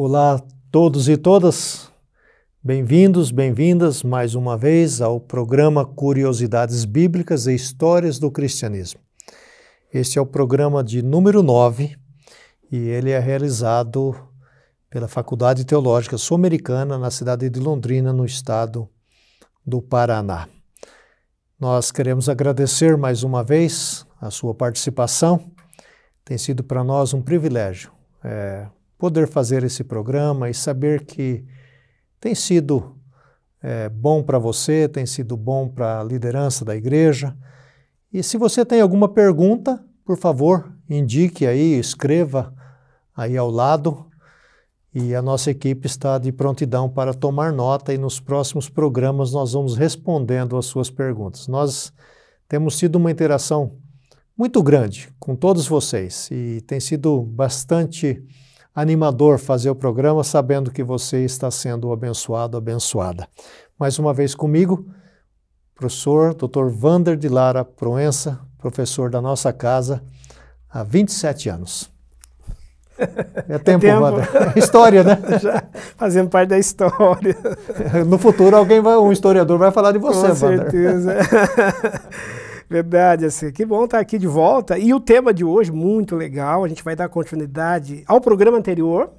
[0.00, 1.90] Olá todos e todas,
[2.62, 9.00] bem-vindos, bem-vindas mais uma vez ao programa Curiosidades Bíblicas e Histórias do Cristianismo.
[9.92, 11.98] Este é o programa de número 9
[12.70, 14.14] e ele é realizado
[14.88, 18.88] pela Faculdade Teológica Sul-Americana na cidade de Londrina, no estado
[19.66, 20.48] do Paraná.
[21.58, 25.50] Nós queremos agradecer mais uma vez a sua participação.
[26.24, 27.90] Tem sido para nós um privilégio
[28.22, 28.68] é,
[28.98, 31.44] poder fazer esse programa e saber que
[32.20, 32.96] tem sido
[33.62, 37.36] é, bom para você, tem sido bom para a liderança da igreja.
[38.12, 42.52] E se você tem alguma pergunta, por favor, indique aí, escreva
[43.16, 44.06] aí ao lado.
[44.94, 49.52] E a nossa equipe está de prontidão para tomar nota e nos próximos programas nós
[49.52, 51.46] vamos respondendo as suas perguntas.
[51.46, 51.92] Nós
[52.48, 53.76] temos tido uma interação
[54.36, 58.24] muito grande com todos vocês e tem sido bastante
[58.80, 63.26] animador fazer o programa sabendo que você está sendo abençoado, abençoada.
[63.76, 64.86] Mais uma vez comigo,
[65.74, 66.68] professor Dr.
[66.68, 70.00] Vander de Lara Proença, professor da nossa casa
[70.70, 71.90] há 27 anos.
[73.48, 74.00] É tempo, é tempo.
[74.00, 74.28] Vander.
[74.54, 75.18] É história, né?
[75.42, 75.64] Já
[75.96, 77.36] fazendo parte da história.
[78.06, 81.16] No futuro alguém vai, um historiador vai falar de você, Com certeza.
[82.68, 84.78] Verdade, assim, que bom estar aqui de volta.
[84.78, 89.10] E o tema de hoje, muito legal, a gente vai dar continuidade ao programa anterior,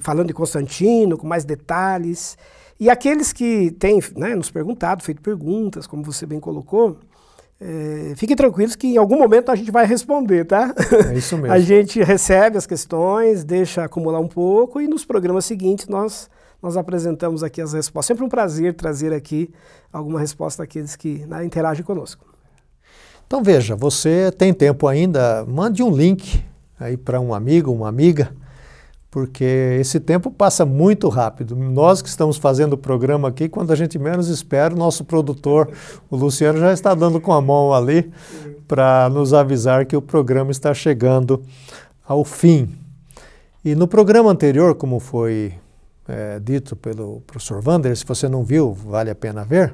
[0.00, 2.36] falando de Constantino, com mais detalhes.
[2.80, 6.98] E aqueles que têm né, nos perguntado, feito perguntas, como você bem colocou,
[7.60, 10.74] é, fiquem tranquilos que em algum momento a gente vai responder, tá?
[11.08, 11.52] É isso mesmo.
[11.52, 16.28] a gente recebe as questões, deixa acumular um pouco e nos programas seguintes nós
[16.60, 18.06] nós apresentamos aqui as respostas.
[18.06, 19.52] Sempre um prazer trazer aqui
[19.92, 22.31] alguma resposta àqueles que né, interagem conosco.
[23.32, 26.44] Então veja, você tem tempo ainda, mande um link
[26.78, 28.30] aí para um amigo, uma amiga,
[29.10, 31.56] porque esse tempo passa muito rápido.
[31.56, 35.70] Nós que estamos fazendo o programa aqui, quando a gente menos espera, o nosso produtor,
[36.10, 38.12] o Luciano, já está dando com a mão ali
[38.68, 41.42] para nos avisar que o programa está chegando
[42.06, 42.68] ao fim.
[43.64, 45.54] E no programa anterior, como foi
[46.06, 49.72] é, dito pelo professor Wander, se você não viu, vale a pena ver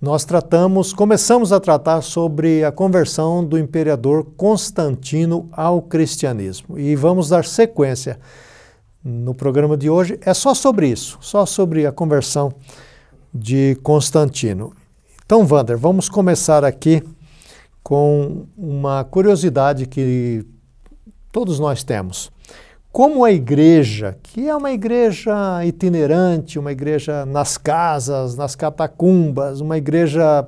[0.00, 6.78] nós tratamos, começamos a tratar sobre a conversão do imperador Constantino ao cristianismo.
[6.78, 8.20] E vamos dar sequência
[9.02, 10.16] no programa de hoje.
[10.22, 12.52] É só sobre isso, só sobre a conversão
[13.34, 14.72] de Constantino.
[15.26, 17.02] Então, Wander, vamos começar aqui
[17.82, 20.46] com uma curiosidade que
[21.32, 22.30] todos nós temos
[22.98, 29.78] como a igreja, que é uma igreja itinerante, uma igreja nas casas, nas catacumbas, uma
[29.78, 30.44] igreja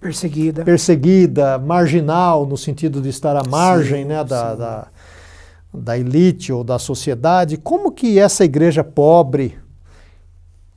[0.00, 4.86] perseguida, perseguida marginal, no sentido de estar à margem sim, né, da, da,
[5.72, 9.56] da elite ou da sociedade, como que essa igreja pobre,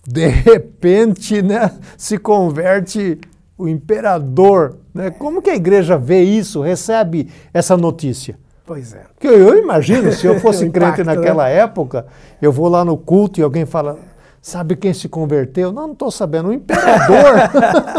[0.08, 3.20] de repente, né, se converte
[3.58, 4.78] o imperador?
[4.94, 5.10] Né?
[5.10, 8.38] Como que a igreja vê isso, recebe essa notícia?
[8.66, 9.06] Pois é.
[9.14, 11.16] Porque eu imagino, se eu fosse crente né?
[11.16, 11.58] naquela né?
[11.58, 12.08] época,
[12.42, 14.00] eu vou lá no culto e alguém fala,
[14.42, 15.72] sabe quem se converteu?
[15.72, 17.36] Não, não estou sabendo, o imperador.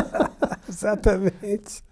[0.69, 1.85] Exatamente.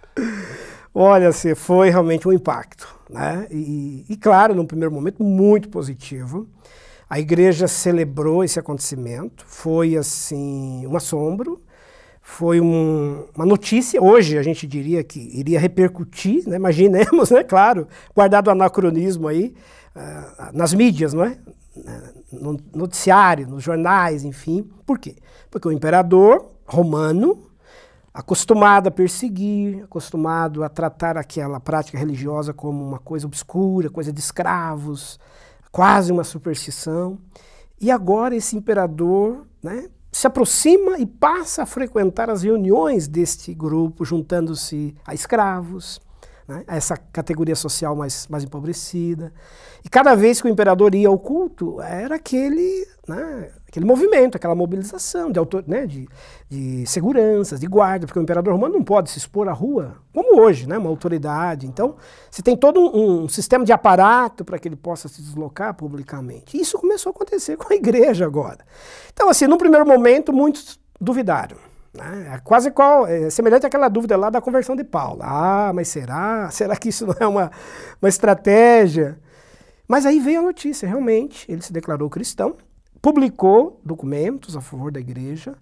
[0.93, 2.87] Olha, assim, foi realmente um impacto.
[3.09, 3.47] Né?
[3.51, 6.49] E, e, claro, num primeiro momento, muito positivo.
[7.09, 11.61] A igreja celebrou esse acontecimento, foi assim um assombro,
[12.27, 16.57] foi um, uma notícia, hoje a gente diria que iria repercutir, né?
[16.57, 17.45] imaginemos, né?
[17.45, 17.87] claro,
[18.17, 19.55] guardado o anacronismo aí,
[19.95, 21.37] uh, nas mídias, não é?
[22.33, 24.69] no noticiário, nos jornais, enfim.
[24.87, 25.17] Por quê?
[25.51, 27.51] Porque o imperador romano,
[28.13, 34.21] acostumado a perseguir, acostumado a tratar aquela prática religiosa como uma coisa obscura, coisa de
[34.21, 35.21] escravos,
[35.71, 37.19] quase uma superstição.
[37.79, 44.05] E agora esse imperador, né, se aproxima e passa a frequentar as reuniões deste grupo,
[44.05, 46.01] juntando-se a escravos,
[46.47, 49.33] né, a essa categoria social mais, mais empobrecida.
[49.85, 54.55] E cada vez que o imperador ia ao culto, era aquele, né, aquele movimento, aquela
[54.55, 56.09] mobilização de, autor, né, de,
[56.49, 60.41] de seguranças, de guarda, porque o imperador romano não pode se expor à rua, como
[60.41, 61.67] hoje, né, uma autoridade.
[61.67, 61.97] Então,
[62.31, 66.57] você tem todo um, um sistema de aparato para que ele possa se deslocar publicamente.
[66.57, 68.59] Isso começou a acontecer com a igreja agora.
[69.13, 71.57] Então, assim, num primeiro momento, muitos duvidaram.
[71.93, 72.31] Né?
[72.33, 75.19] É quase qual, é semelhante àquela dúvida lá da conversão de Paulo.
[75.21, 76.49] Ah, mas será?
[76.55, 77.51] Será que isso não é uma,
[78.01, 79.19] uma estratégia?
[79.89, 82.57] Mas aí veio a notícia, realmente, ele se declarou cristão,
[83.05, 85.55] publicou documentos a favor da igreja,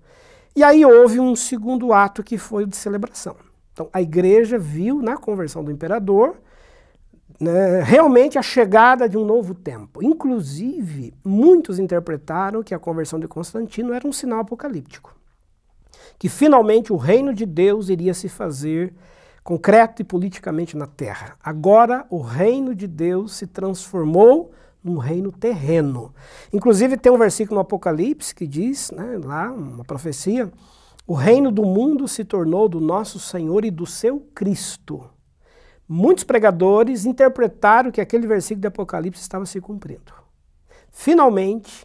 [0.55, 3.35] e aí houve um segundo ato que foi o de celebração.
[3.73, 6.37] Então, a igreja viu na conversão do imperador,
[7.41, 10.05] né, realmente a chegada de um novo tempo.
[10.05, 15.13] Inclusive, muitos interpretaram que a conversão de Constantino era um sinal apocalíptico.
[16.21, 18.95] Que finalmente o reino de Deus iria se fazer
[19.43, 21.35] concreto e politicamente na terra.
[21.43, 26.13] Agora o reino de Deus se transformou num reino terreno.
[26.53, 30.51] Inclusive tem um versículo no Apocalipse que diz, né, lá, uma profecia,
[31.07, 35.05] o reino do mundo se tornou do nosso Senhor e do seu Cristo.
[35.89, 40.13] Muitos pregadores interpretaram que aquele versículo de Apocalipse estava se cumprindo.
[40.91, 41.85] Finalmente,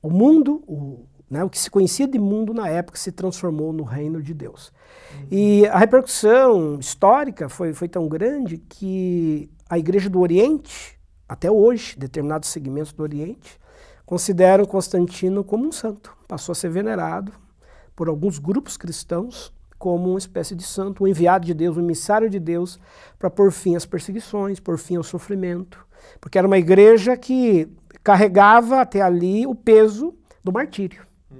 [0.00, 3.82] o mundo, o, né, o que se conhecia de mundo na época, se transformou no
[3.82, 4.72] reino de Deus.
[5.12, 5.26] Uhum.
[5.30, 10.93] E a repercussão histórica foi, foi tão grande que a Igreja do Oriente,
[11.28, 13.58] até hoje, determinados segmentos do Oriente,
[14.04, 16.16] consideram Constantino como um santo.
[16.28, 17.32] Passou a ser venerado
[17.96, 22.30] por alguns grupos cristãos como uma espécie de santo, um enviado de Deus, um emissário
[22.30, 22.78] de Deus
[23.18, 25.84] para pôr fim às perseguições, pôr fim ao sofrimento.
[26.20, 27.68] Porque era uma igreja que
[28.02, 31.02] carregava até ali o peso do martírio.
[31.30, 31.38] Uhum.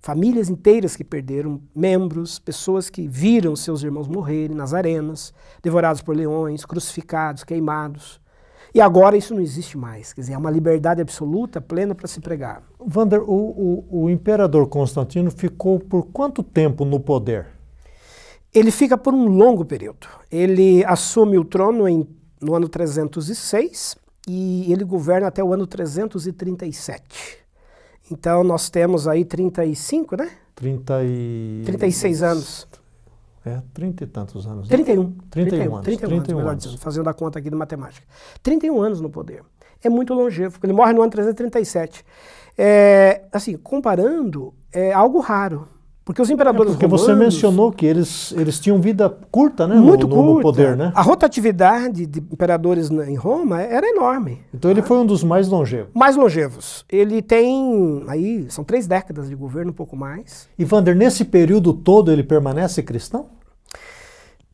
[0.00, 5.32] Famílias inteiras que perderam membros, pessoas que viram seus irmãos morrerem nas arenas,
[5.62, 8.20] devorados por leões, crucificados, queimados.
[8.74, 10.12] E agora isso não existe mais.
[10.12, 12.60] Quer dizer, é uma liberdade absoluta, plena para se pregar.
[12.84, 17.46] Vander, o, o, o, imperador Constantino ficou por quanto tempo no poder?
[18.52, 20.08] Ele fica por um longo período.
[20.30, 22.04] Ele assume o trono em,
[22.40, 27.38] no ano 306 e ele governa até o ano 337.
[28.10, 30.30] Então nós temos aí 35, né?
[30.56, 31.62] 30 e...
[31.64, 32.68] 36 anos.
[33.46, 34.68] É, trinta e tantos anos.
[34.68, 35.12] 31.
[35.30, 35.84] 31, 31 anos.
[35.84, 38.06] 31, 31 anos, dizendo, fazendo a conta aqui de matemática.
[38.42, 39.42] 31 anos no poder.
[39.82, 42.04] É muito longevo, porque ele morre no ano 337.
[42.56, 45.68] É, assim, comparando, é algo raro.
[46.04, 47.06] Porque os imperadores é porque romanos...
[47.06, 49.76] você mencionou que eles, eles tinham vida curta, né?
[49.76, 50.32] Muito no, curta.
[50.34, 50.92] no poder, né?
[50.94, 54.42] A rotatividade de imperadores em Roma era enorme.
[54.52, 55.90] Então ele foi um dos mais longevos.
[55.94, 56.84] Mais longevos.
[56.90, 60.46] Ele tem, aí, são três décadas de governo, um pouco mais.
[60.58, 63.28] E Vander, nesse período todo ele permanece cristão?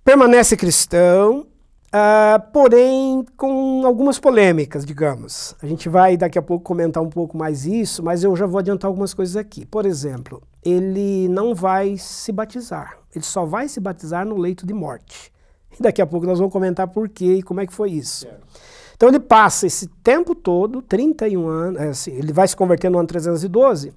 [0.05, 1.47] Permanece cristão,
[1.89, 5.57] uh, porém com algumas polêmicas, digamos.
[5.61, 8.61] A gente vai daqui a pouco comentar um pouco mais isso, mas eu já vou
[8.61, 9.67] adiantar algumas coisas aqui.
[9.67, 12.99] Por exemplo, ele não vai se batizar.
[13.15, 15.33] Ele só vai se batizar no leito de morte.
[15.79, 18.27] E daqui a pouco nós vamos comentar por quê e como é que foi isso.
[18.97, 22.99] Então ele passa esse tempo todo, 31 anos, é assim, ele vai se converter no
[22.99, 23.95] ano 312,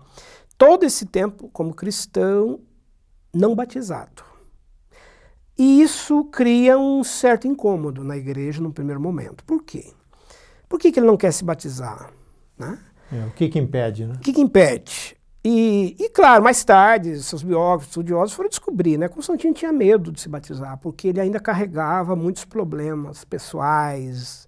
[0.56, 2.60] todo esse tempo como cristão
[3.34, 4.24] não batizado.
[5.58, 9.44] E isso cria um certo incômodo na igreja no primeiro momento.
[9.44, 9.92] Por quê?
[10.70, 12.12] Por que, que ele não quer se batizar?
[12.58, 12.80] Né?
[13.12, 14.06] É, o que, que impede?
[14.06, 14.14] Né?
[14.16, 15.18] O que, que impede?
[15.46, 19.10] E, e, claro, mais tarde, seus biógrafos, estudiosos foram descobrir, né?
[19.10, 24.48] Constantino tinha medo de se batizar, porque ele ainda carregava muitos problemas pessoais,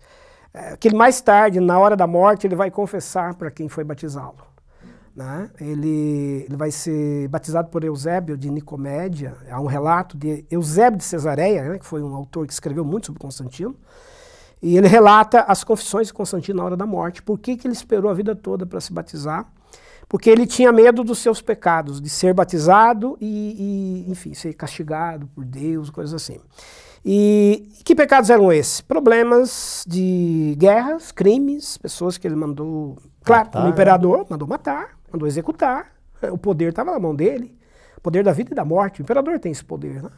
[0.53, 3.83] é, que ele mais tarde, na hora da morte, ele vai confessar para quem foi
[3.83, 4.37] batizá-lo.
[5.13, 5.49] Né?
[5.59, 11.03] Ele, ele vai ser batizado por Eusébio de Nicomédia, há um relato de Eusébio de
[11.03, 11.77] Cesareia, né?
[11.77, 13.75] que foi um autor que escreveu muito sobre Constantino,
[14.61, 17.73] e ele relata as confissões de Constantino na hora da morte, por que, que ele
[17.73, 19.45] esperou a vida toda para se batizar,
[20.15, 25.27] porque ele tinha medo dos seus pecados, de ser batizado e, e enfim, ser castigado
[25.27, 26.39] por Deus, coisas assim.
[27.03, 28.79] E que pecados eram esses?
[28.79, 34.25] Problemas de guerras, crimes, pessoas que ele mandou, claro, matar, o imperador né?
[34.29, 35.91] mandou matar, mandou executar,
[36.31, 37.53] o poder estava na mão dele,
[37.97, 40.01] o poder da vida e da morte, o imperador tem esse poder.
[40.01, 40.09] Né?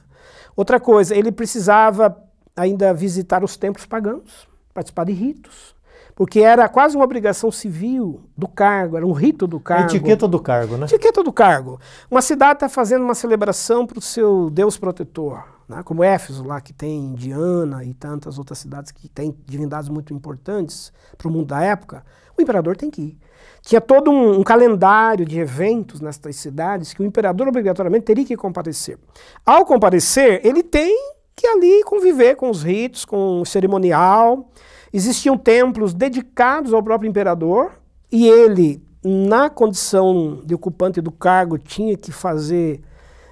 [0.55, 2.23] Outra coisa, ele precisava
[2.55, 5.75] ainda visitar os templos pagãos, participar de ritos,
[6.17, 9.83] porque era quase uma obrigação civil do cargo, era um rito do cargo.
[9.83, 10.87] A etiqueta do cargo, né?
[10.87, 11.79] Etiqueta do cargo.
[12.09, 15.83] Uma cidade está fazendo uma celebração para o seu Deus protetor, né?
[15.83, 20.91] como Éfeso, lá que tem Diana e tantas outras cidades que têm divindades muito importantes
[21.15, 22.03] para o mundo da época,
[22.35, 23.17] o imperador tem que ir.
[23.61, 28.35] Tinha todo um, um, calendário de eventos nestas cidades que o imperador obrigatoriamente teria que
[28.35, 28.97] comparecer.
[29.45, 30.97] Ao comparecer, ele tem
[31.35, 34.49] que ali conviver com os ritos, com o cerimonial,
[34.91, 37.73] Existiam templos dedicados ao próprio imperador
[38.11, 42.81] e ele, na condição de ocupante do cargo, tinha que fazer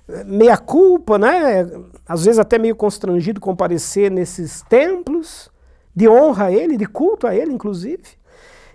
[0.07, 1.65] eh, meia culpa, né?
[2.07, 5.49] às vezes até meio constrangido comparecer nesses templos
[5.95, 8.03] de honra a ele, de culto a ele, inclusive.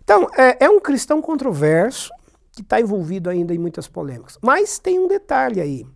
[0.03, 2.11] Então, é, é um cristão controverso
[2.53, 4.39] que está envolvido ainda em muitas polêmicas.
[4.41, 5.87] Mas tem um detalhe aí.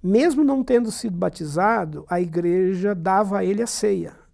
[0.00, 4.27] Mesmo não tendo sido batizado, a igreja dava a ele a ceia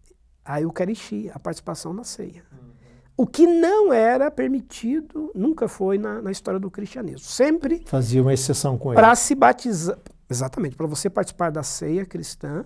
[0.44, 2.42] a Eucaristia, a participação na ceia.
[2.52, 2.74] Uhum.
[3.16, 7.26] O que não era permitido, nunca foi na, na história do cristianismo.
[7.26, 7.82] Sempre.
[7.86, 9.00] Fazia uma exceção com ele.
[9.00, 9.98] Para se batizar.
[10.28, 12.64] Exatamente, para você participar da ceia cristã,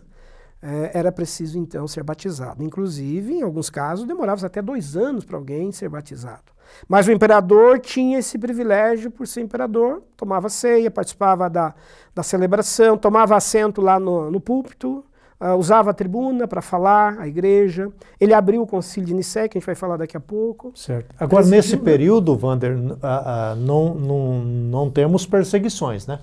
[0.63, 2.63] é, era preciso então ser batizado.
[2.63, 6.53] Inclusive, em alguns casos, demorava até dois anos para alguém ser batizado.
[6.87, 11.75] Mas o imperador tinha esse privilégio por ser imperador, tomava ceia, participava da,
[12.15, 15.05] da celebração, tomava assento lá no, no púlpito,
[15.41, 17.91] uh, usava a tribuna para falar, a igreja.
[18.21, 20.73] Ele abriu o concílio de Nicéia, que a gente vai falar daqui a pouco.
[20.75, 21.15] Certo.
[21.19, 21.83] Agora, nesse né?
[21.83, 26.19] período, Wander, uh, uh, não, não, não temos perseguições, né?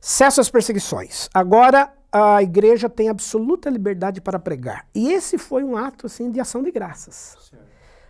[0.00, 1.28] Cessa as perseguições.
[1.34, 4.86] Agora, a igreja tem absoluta liberdade para pregar.
[4.94, 7.36] E esse foi um ato assim de ação de graças.
[7.50, 7.68] Certo.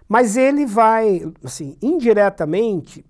[0.08, 3.04] Mas ele vai, assim, indiretamente,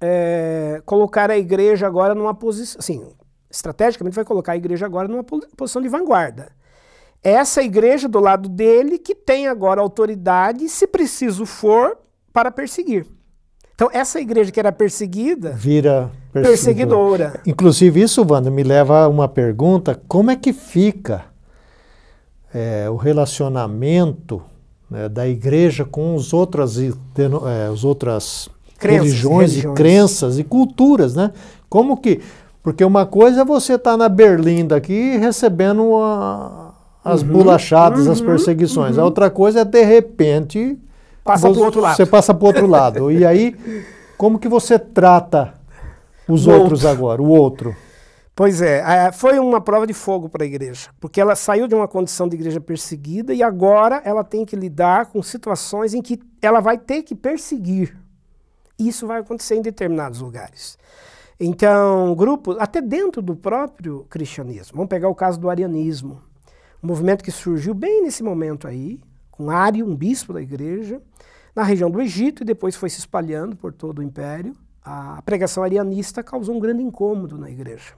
[0.00, 3.12] é, colocar a igreja agora numa posição, assim,
[3.50, 6.52] estrategicamente vai colocar a igreja agora numa posição de vanguarda.
[7.22, 11.98] Essa igreja do lado dele que tem agora autoridade, se preciso for,
[12.32, 13.06] para perseguir.
[13.74, 17.30] Então, essa igreja que era perseguida vira perseguidora.
[17.30, 17.40] perseguidora.
[17.46, 21.26] Inclusive, isso, Wanda, me leva a uma pergunta: como é que fica
[22.52, 24.42] é, o relacionamento
[24.90, 28.48] né, da igreja com os outras, é, os outras
[28.78, 31.32] crenças, religiões, religiões, e crenças e culturas, né?
[31.68, 32.20] Como que.
[32.62, 36.67] Porque uma coisa é você estar tá na Berlinda aqui recebendo a,
[37.04, 38.96] as uhum, bolachadas, uhum, as perseguições.
[38.96, 39.02] Uhum.
[39.02, 40.78] A outra coisa é, de repente.
[41.24, 41.96] Passa para outro lado.
[41.96, 43.10] Você passa para o outro lado.
[43.10, 43.54] E aí,
[44.16, 45.54] como que você trata
[46.26, 46.88] os o outros outro.
[46.88, 47.76] agora, o outro?
[48.38, 51.88] Pois é, foi uma prova de fogo para a igreja, porque ela saiu de uma
[51.88, 56.60] condição de igreja perseguida e agora ela tem que lidar com situações em que ela
[56.60, 57.98] vai ter que perseguir.
[58.78, 60.78] Isso vai acontecer em determinados lugares.
[61.40, 66.22] Então, grupos, até dentro do próprio cristianismo, vamos pegar o caso do arianismo,
[66.82, 71.00] um movimento que surgiu bem nesse momento aí, com Ario, um bispo da igreja,
[71.54, 74.54] na região do Egito e depois foi se espalhando por todo o império.
[74.84, 77.94] A pregação arianista causou um grande incômodo na igreja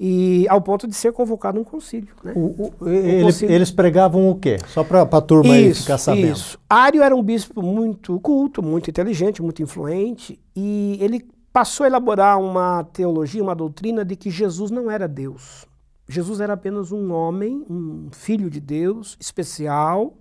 [0.00, 2.14] e ao ponto de ser convocado um concílio.
[2.22, 2.32] Né?
[2.36, 3.54] O, o, ele, concílio.
[3.54, 4.58] Eles pregavam o quê?
[4.68, 6.32] Só para a turma isso, ficar sabendo.
[6.32, 6.58] Isso.
[6.68, 12.38] Ário era um bispo muito culto, muito inteligente, muito influente, e ele passou a elaborar
[12.38, 15.66] uma teologia, uma doutrina de que Jesus não era Deus.
[16.08, 20.14] Jesus era apenas um homem, um filho de Deus, especial,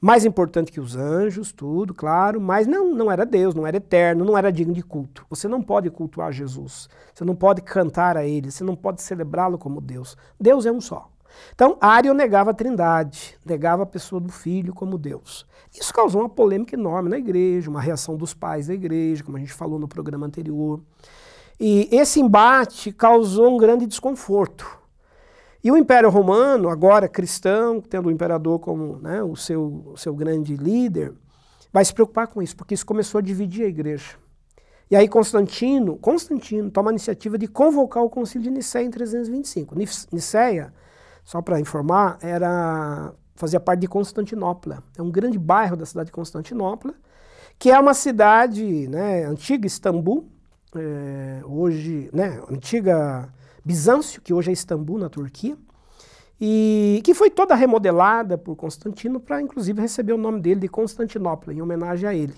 [0.00, 4.24] mais importante que os anjos, tudo, claro, mas não, não era Deus, não era eterno,
[4.24, 5.26] não era digno de culto.
[5.28, 9.58] Você não pode cultuar Jesus, você não pode cantar a Ele, você não pode celebrá-lo
[9.58, 10.16] como Deus.
[10.40, 11.10] Deus é um só.
[11.52, 15.44] Então, Ário negava a trindade, negava a pessoa do Filho como Deus.
[15.74, 19.40] Isso causou uma polêmica enorme na igreja, uma reação dos pais da igreja, como a
[19.40, 20.80] gente falou no programa anterior.
[21.58, 24.77] E esse embate causou um grande desconforto
[25.62, 30.56] e o Império Romano, agora cristão, tendo o imperador como né, o seu, seu grande
[30.56, 31.12] líder,
[31.72, 34.16] vai se preocupar com isso, porque isso começou a dividir a igreja.
[34.90, 39.74] E aí Constantino, Constantino toma a iniciativa de convocar o concílio de Nicéia em 325.
[40.12, 40.72] Nicéia,
[41.24, 44.82] só para informar, era fazia parte de Constantinopla.
[44.96, 46.94] É um grande bairro da cidade de Constantinopla,
[47.58, 50.28] que é uma cidade, né, antiga Istambul,
[50.74, 53.32] é, hoje, né, antiga
[53.68, 55.54] Bizâncio, que hoje é Istambul, na Turquia,
[56.40, 61.52] e que foi toda remodelada por Constantino para, inclusive, receber o nome dele de Constantinopla,
[61.52, 62.34] em homenagem a ele.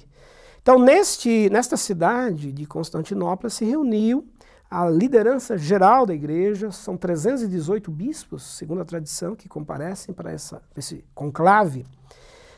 [0.61, 4.27] Então, neste, nesta cidade de Constantinopla se reuniu
[4.69, 10.61] a liderança geral da igreja, são 318 bispos, segundo a tradição, que comparecem para essa,
[10.77, 11.87] esse conclave.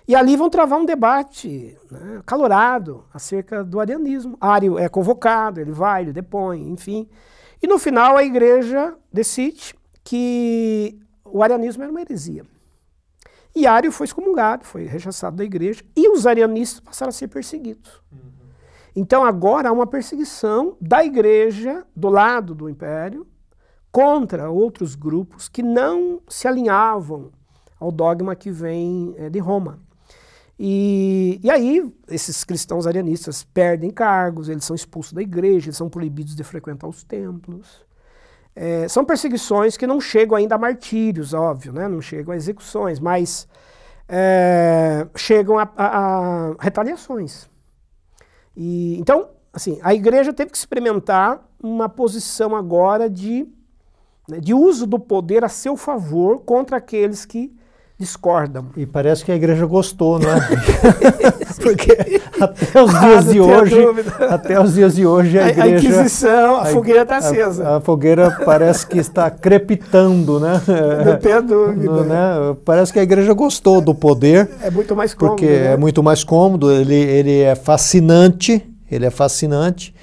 [0.09, 4.39] E ali vão travar um debate né, calorado acerca do arianismo.
[4.41, 7.07] Ário é convocado, ele vai, ele depõe, enfim.
[7.63, 12.45] E no final a igreja decide que o arianismo era uma heresia.
[13.55, 18.03] E Ário foi excomungado, foi rechaçado da igreja, e os arianistas passaram a ser perseguidos.
[18.11, 18.33] Uhum.
[18.97, 23.27] Então agora há uma perseguição da igreja, do lado do império,
[23.93, 27.31] contra outros grupos que não se alinhavam
[27.79, 29.79] ao dogma que vem é, de Roma.
[30.65, 35.91] E, e aí, esses cristãos arianistas perdem cargos, eles são expulsos da igreja, eles são
[35.91, 37.85] proibidos de frequentar os templos.
[38.55, 41.89] É, são perseguições que não chegam ainda a martírios, óbvio, né?
[41.89, 43.49] não chegam a execuções, mas
[44.09, 47.51] é, chegam a, a, a retaliações.
[48.57, 53.49] E, então, assim, a igreja teve que experimentar uma posição agora de,
[54.29, 57.53] né, de uso do poder a seu favor contra aqueles que
[58.03, 58.67] discordam.
[58.77, 60.41] E parece que a igreja gostou, não é?
[61.63, 63.77] Porque até os dias ah, de hoje,
[64.29, 67.69] até os dias de hoje a, a igreja, a Inquisição, a, a fogueira está acesa.
[67.69, 70.61] A, a, fogueira parece que está crepitando, né?
[71.07, 71.93] Não tenho dúvida.
[71.93, 72.57] No, né?
[72.65, 74.51] Parece que a igreja gostou do poder.
[74.61, 75.37] É muito mais cômodo.
[75.37, 75.73] Porque né?
[75.75, 76.73] é muito mais cômodo.
[76.73, 78.69] Ele, ele é fascinante.
[78.91, 79.95] Ele é fascinante.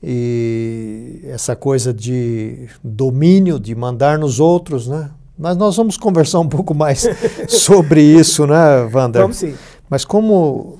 [0.00, 5.10] E essa coisa de domínio, de mandar nos outros, né?
[5.42, 7.04] Mas nós vamos conversar um pouco mais
[7.48, 9.22] sobre isso, né, Wander?
[9.22, 9.56] Vamos sim.
[9.90, 10.78] Mas como,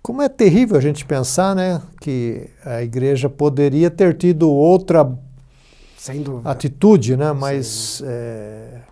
[0.00, 5.12] como é terrível a gente pensar, né, que a igreja poderia ter tido outra
[6.44, 8.82] atitude, né, mas é,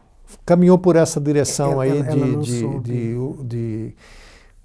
[0.44, 3.94] caminhou por essa direção Ela- aí ela de, de, de, de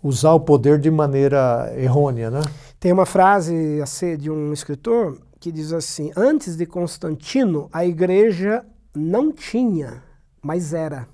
[0.02, 2.42] usar o poder de maneira errônea, né?
[2.80, 7.86] Tem uma frase a ser de um escritor que diz assim: Antes de Constantino, a
[7.86, 8.64] igreja
[9.00, 10.04] não tinha,
[10.42, 11.08] mas era.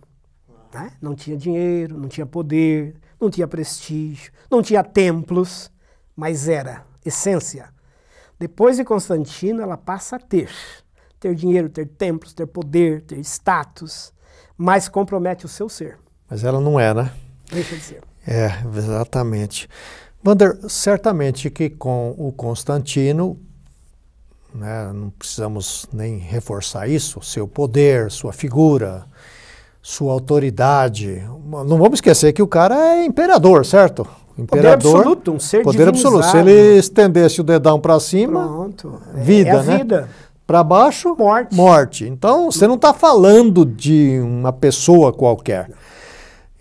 [0.73, 0.91] né?
[1.01, 5.71] Não tinha dinheiro, não tinha poder, não tinha prestígio, não tinha templos,
[6.15, 7.69] mas era essência.
[8.37, 10.49] Depois de Constantino, ela passa a ter.
[11.19, 14.13] Ter dinheiro, ter templos, ter poder, ter status,
[14.57, 15.97] mas compromete o seu ser.
[16.29, 17.11] Mas ela não é, né?
[17.49, 18.03] Deixa de ser.
[18.27, 19.69] É, exatamente.
[20.25, 23.39] Wander, certamente que com o Constantino,
[24.55, 29.05] né, não precisamos nem reforçar isso, seu poder, sua figura,
[29.81, 31.23] sua autoridade.
[31.45, 34.07] Não vamos esquecer que o cara é imperador, certo?
[34.47, 36.25] Poder absoluto, um ser Poder absoluto.
[36.25, 39.01] Se ele estendesse o dedão para cima, Pronto.
[39.15, 39.77] É- vida, é né?
[39.77, 40.09] vida.
[40.45, 41.55] para baixo, Morte.
[41.55, 42.05] morte.
[42.05, 45.69] Então, você não está falando de uma pessoa qualquer.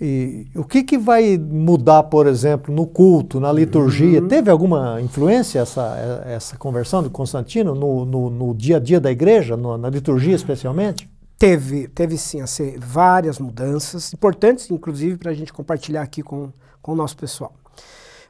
[0.06, 4.20] E o que, que vai mudar, por exemplo, no culto, na liturgia?
[4.20, 4.28] Uhum.
[4.28, 9.10] Teve alguma influência essa, essa conversão de Constantino no, no, no dia a dia da
[9.10, 11.08] igreja, no- na liturgia especialmente?
[11.38, 16.92] Teve, teve sim, assim, várias mudanças, importantes, inclusive, para a gente compartilhar aqui com, com
[16.92, 17.54] o nosso pessoal.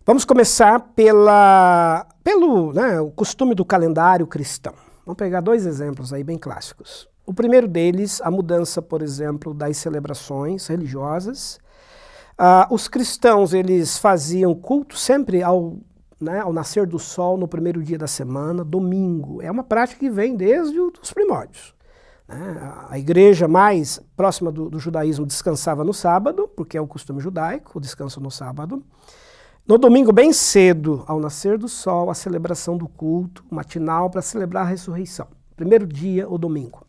[0.06, 4.74] Vamos começar pela, pelo né, o costume do calendário cristão.
[5.04, 7.08] Vamos pegar dois exemplos aí bem clássicos.
[7.26, 11.58] O primeiro deles, a mudança, por exemplo, das celebrações religiosas.
[12.36, 15.76] Ah, os cristãos, eles faziam culto sempre ao,
[16.20, 19.40] né, ao nascer do sol no primeiro dia da semana, domingo.
[19.40, 21.74] É uma prática que vem desde os primórdios.
[22.26, 22.74] né?
[22.90, 27.78] A- igreja mais próxima do, do judaísmo descansava no sábado, porque é o costume judaico,
[27.78, 28.82] o descanso no sábado.
[29.66, 34.66] No domingo, bem cedo, ao nascer do sol, a celebração do culto matinal para celebrar
[34.66, 35.26] a ressurreição.
[35.56, 36.84] Primeiro dia, o domingo.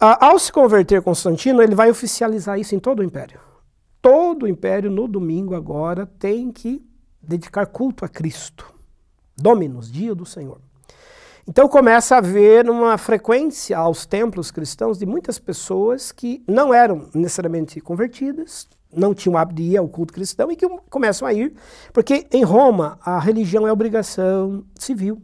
[0.00, 3.38] Ah, ao se converter Constantino, ele vai oficializar isso em todo o império.
[4.00, 6.84] Todo o império, no domingo agora, tem que
[7.20, 8.72] dedicar culto a Cristo.
[9.36, 10.60] Dominus, dia do Senhor.
[11.46, 17.08] Então começa a haver uma frequência aos templos cristãos de muitas pessoas que não eram
[17.14, 21.54] necessariamente convertidas, não tinham hábito de ir ao culto cristão e que começam a ir,
[21.90, 25.22] porque em Roma a religião é obrigação civil.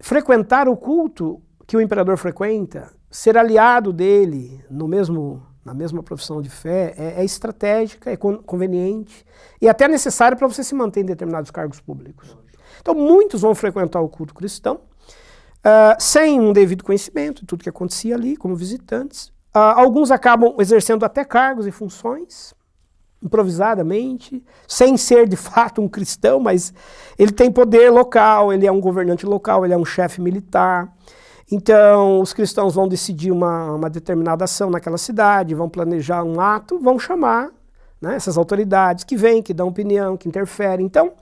[0.00, 6.40] Frequentar o culto que o imperador frequenta, ser aliado dele no mesmo, na mesma profissão
[6.40, 9.24] de fé, é, é estratégica, é con- conveniente
[9.60, 12.36] e até necessário para você se manter em determinados cargos públicos.
[12.80, 14.80] Então, muitos vão frequentar o culto cristão
[15.62, 19.32] ah, sem um devido conhecimento de tudo que acontecia ali, como visitantes.
[19.52, 22.54] Ah, alguns acabam exercendo até cargos e funções,
[23.22, 26.72] improvisadamente, sem ser de fato um cristão, mas
[27.18, 30.90] ele tem poder local, ele é um governante local, ele é um chefe militar.
[31.50, 36.78] Então, os cristãos vão decidir uma, uma determinada ação naquela cidade, vão planejar um ato,
[36.78, 37.50] vão chamar
[38.00, 40.86] né, essas autoridades que vêm, que dão opinião, que interferem.
[40.86, 41.12] Então,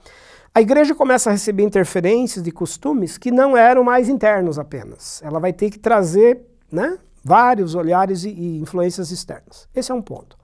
[0.53, 5.21] a igreja começa a receber interferências de costumes que não eram mais internos apenas.
[5.23, 9.67] Ela vai ter que trazer né, vários olhares e, e influências externas.
[9.75, 10.37] Esse é um ponto.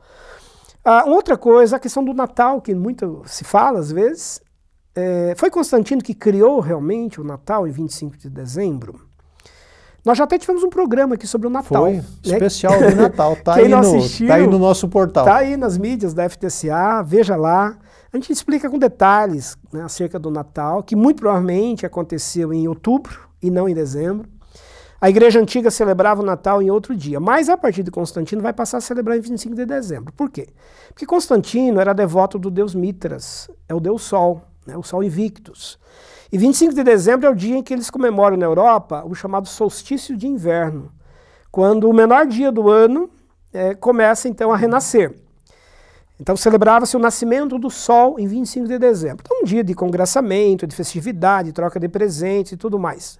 [0.83, 4.41] Ah, outra coisa, a questão do Natal, que muito se fala às vezes.
[4.95, 9.04] É, foi Constantino que criou realmente o Natal em 25 de dezembro?
[10.05, 11.83] Nós já até tivemos um programa aqui sobre o Natal.
[11.83, 12.03] Foi né?
[12.23, 13.35] especial de Natal.
[13.43, 15.25] Tá Quem aí, não no, assistiu, tá aí no nosso portal.
[15.25, 17.75] Está aí nas mídias da FTCA, veja lá.
[18.13, 23.19] A gente explica com detalhes né, acerca do Natal, que muito provavelmente aconteceu em outubro
[23.41, 24.29] e não em dezembro.
[25.01, 28.53] A igreja antiga celebrava o Natal em outro dia, mas a partir de Constantino vai
[28.53, 30.13] passar a celebrar em 25 de dezembro.
[30.13, 30.47] Por quê?
[30.89, 35.77] Porque Constantino era devoto do deus Mitras, é o deus Sol, né, o Sol Invictus.
[36.31, 39.47] E 25 de dezembro é o dia em que eles comemoram na Europa o chamado
[39.47, 40.91] solstício de inverno,
[41.51, 43.09] quando o menor dia do ano
[43.53, 45.15] eh, começa então a renascer.
[46.19, 49.23] Então celebrava-se o nascimento do sol em 25 de dezembro.
[49.25, 53.19] Então, um dia de congraçamento, de festividade, troca de presentes e tudo mais.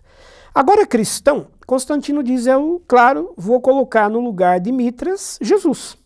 [0.53, 5.97] Agora, cristão, Constantino diz: Eu, claro, vou colocar no lugar de Mitras Jesus.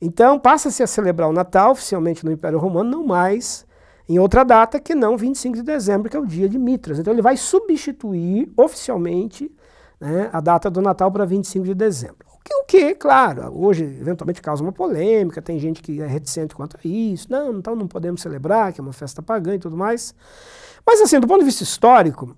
[0.00, 3.64] Então, passa-se a celebrar o Natal oficialmente no Império Romano, não mais
[4.12, 6.98] em outra data que não 25 de dezembro, que é o dia de Mitras.
[6.98, 9.50] Então, ele vai substituir oficialmente
[9.98, 12.26] né, a data do Natal para 25 de dezembro.
[12.34, 16.54] O que, o que, claro, hoje eventualmente causa uma polêmica, tem gente que é reticente
[16.54, 19.76] quanto a isso, não, então não podemos celebrar, que é uma festa pagã e tudo
[19.76, 20.14] mais.
[20.84, 22.36] Mas assim, do ponto de vista histórico,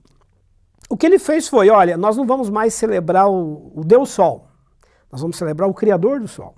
[0.89, 4.47] o que ele fez foi, olha, nós não vamos mais celebrar o, o Deus Sol,
[5.11, 6.55] Nós vamos celebrar o Criador do Sol.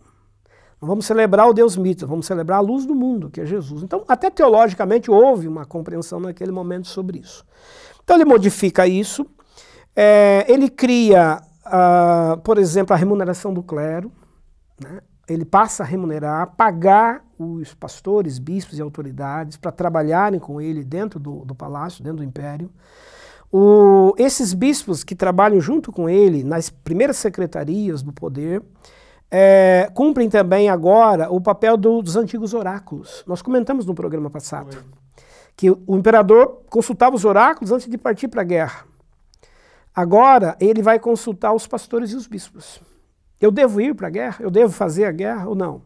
[0.80, 3.82] Nós vamos celebrar o Deus mito, vamos celebrar a luz do mundo, que é Jesus.
[3.82, 7.44] Então, até teologicamente, houve uma compreensão naquele momento sobre isso.
[8.04, 9.26] Então, ele modifica isso,
[9.94, 14.12] é, ele cria, uh, por exemplo, a remuneração do clero,
[14.80, 15.00] né?
[15.28, 21.18] ele passa a remunerar, pagar os pastores, bispos e autoridades para trabalharem com ele dentro
[21.18, 22.70] do, do palácio, dentro do império.
[23.50, 28.62] O, esses bispos que trabalham junto com ele nas primeiras secretarias do poder
[29.30, 33.24] é, cumprem também agora o papel do, dos antigos oráculos.
[33.26, 34.76] Nós comentamos no programa passado
[35.56, 38.84] que o, imperador consultava os oráculos antes de partir para a guerra.
[39.94, 42.80] Agora ele vai consultar os pastores e os bispos.
[43.40, 44.36] Eu devo ir para a guerra?
[44.40, 45.82] Eu devo fazer a guerra ou não?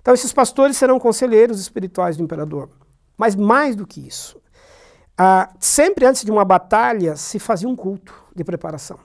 [0.00, 2.70] Então, esses pastores serão conselheiros espirituais do imperador.
[3.18, 4.40] Mas mais do que isso,
[5.18, 8.98] ah, sempre antes de uma batalha se fazia um culto de preparação.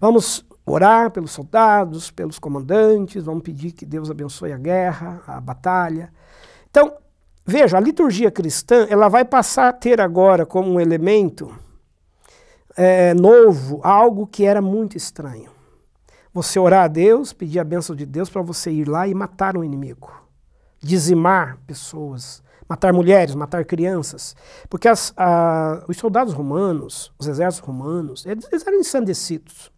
[0.00, 6.12] Vamos orar pelos soldados, pelos comandantes, vamos pedir que Deus abençoe a guerra, a batalha.
[6.70, 6.92] Então,
[7.44, 11.54] veja, a liturgia cristã ela vai passar a ter agora como um elemento
[12.76, 15.50] é, novo algo que era muito estranho
[16.32, 19.56] você orar a Deus, pedir a bênção de Deus para você ir lá e matar
[19.56, 20.12] um inimigo,
[20.80, 24.36] dizimar pessoas, matar mulheres, matar crianças.
[24.68, 29.72] Porque as, a, os soldados romanos, os exércitos romanos, eles, eles eram ensandecidos.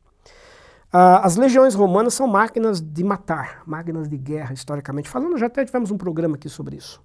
[0.92, 5.38] As legiões romanas são máquinas de matar, máquinas de guerra, historicamente falando.
[5.38, 7.00] Já até tivemos um programa aqui sobre isso.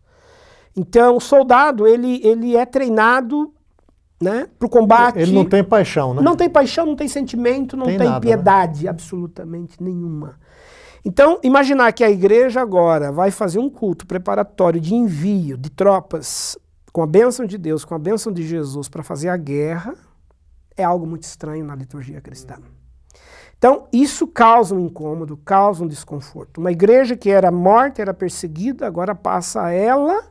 [0.75, 3.53] Então, o soldado ele, ele é treinado
[4.21, 5.19] né, para o combate.
[5.19, 6.21] Ele não tem paixão, né?
[6.21, 8.21] Não tem paixão, não tem sentimento, não tem, tem nada, né?
[8.21, 8.89] piedade né?
[8.89, 10.35] absolutamente nenhuma.
[11.05, 16.57] Então, imaginar que a igreja agora vai fazer um culto preparatório de envio de tropas
[16.91, 19.95] com a bênção de Deus, com a bênção de Jesus para fazer a guerra,
[20.75, 22.55] é algo muito estranho na liturgia cristã.
[23.57, 26.59] Então, isso causa um incômodo, causa um desconforto.
[26.59, 30.23] Uma igreja que era morta, era perseguida, agora passa ela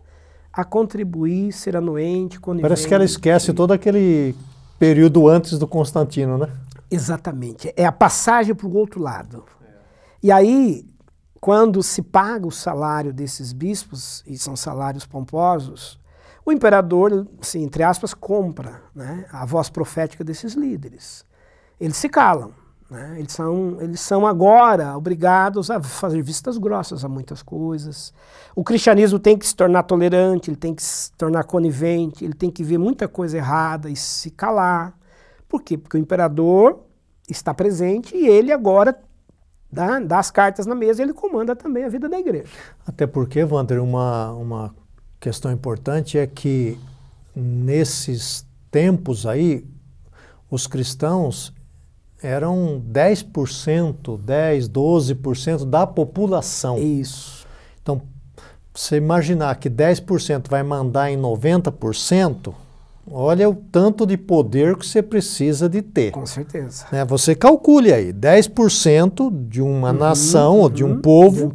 [0.53, 2.69] a contribuir, ser anuente, conivente.
[2.69, 4.35] Parece que ela esquece todo aquele
[4.79, 6.49] período antes do Constantino, né?
[6.91, 7.73] Exatamente.
[7.77, 9.45] É a passagem para o outro lado.
[10.23, 10.87] E aí,
[11.41, 15.99] quando se paga o salário desses bispos, e são salários pomposos,
[16.45, 21.25] o imperador, assim, entre aspas, compra né, a voz profética desses líderes.
[21.81, 22.53] Eles se calam.
[22.91, 23.17] Né?
[23.19, 28.13] Eles, são, eles são agora obrigados a fazer vistas grossas a muitas coisas.
[28.55, 32.51] O cristianismo tem que se tornar tolerante, ele tem que se tornar conivente, ele tem
[32.51, 34.97] que ver muita coisa errada e se calar.
[35.49, 35.77] Por quê?
[35.77, 36.81] Porque o imperador
[37.29, 38.97] está presente e ele agora
[39.71, 42.49] dá, dá as cartas na mesa e ele comanda também a vida da igreja.
[42.87, 44.75] Até porque, Wander, uma, uma
[45.19, 46.79] questão importante é que
[47.35, 49.67] nesses tempos aí,
[50.49, 51.53] os cristãos
[52.27, 56.77] eram 10%, 10, 12% da população.
[56.79, 57.47] Isso.
[57.81, 58.03] Então,
[58.75, 62.53] você imaginar que 10% vai mandar em 90%,
[63.09, 66.11] olha o tanto de poder que você precisa de ter.
[66.11, 66.87] Com certeza.
[66.91, 67.05] Né?
[67.05, 71.01] Você calcule aí, 10% de uma uhum, nação uhum, ou de um uhum.
[71.01, 71.53] povo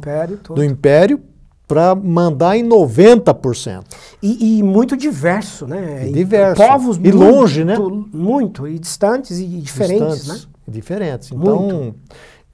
[0.54, 1.20] do império,
[1.68, 3.84] para mandar em 90%.
[4.22, 6.06] E, e muito diverso, né?
[6.06, 6.56] E diverso.
[6.56, 7.76] povos e muito, longe, né?
[8.12, 10.51] Muito, e distantes e diferentes, distantes, né?
[10.66, 11.30] Diferentes.
[11.32, 11.96] Então, muito.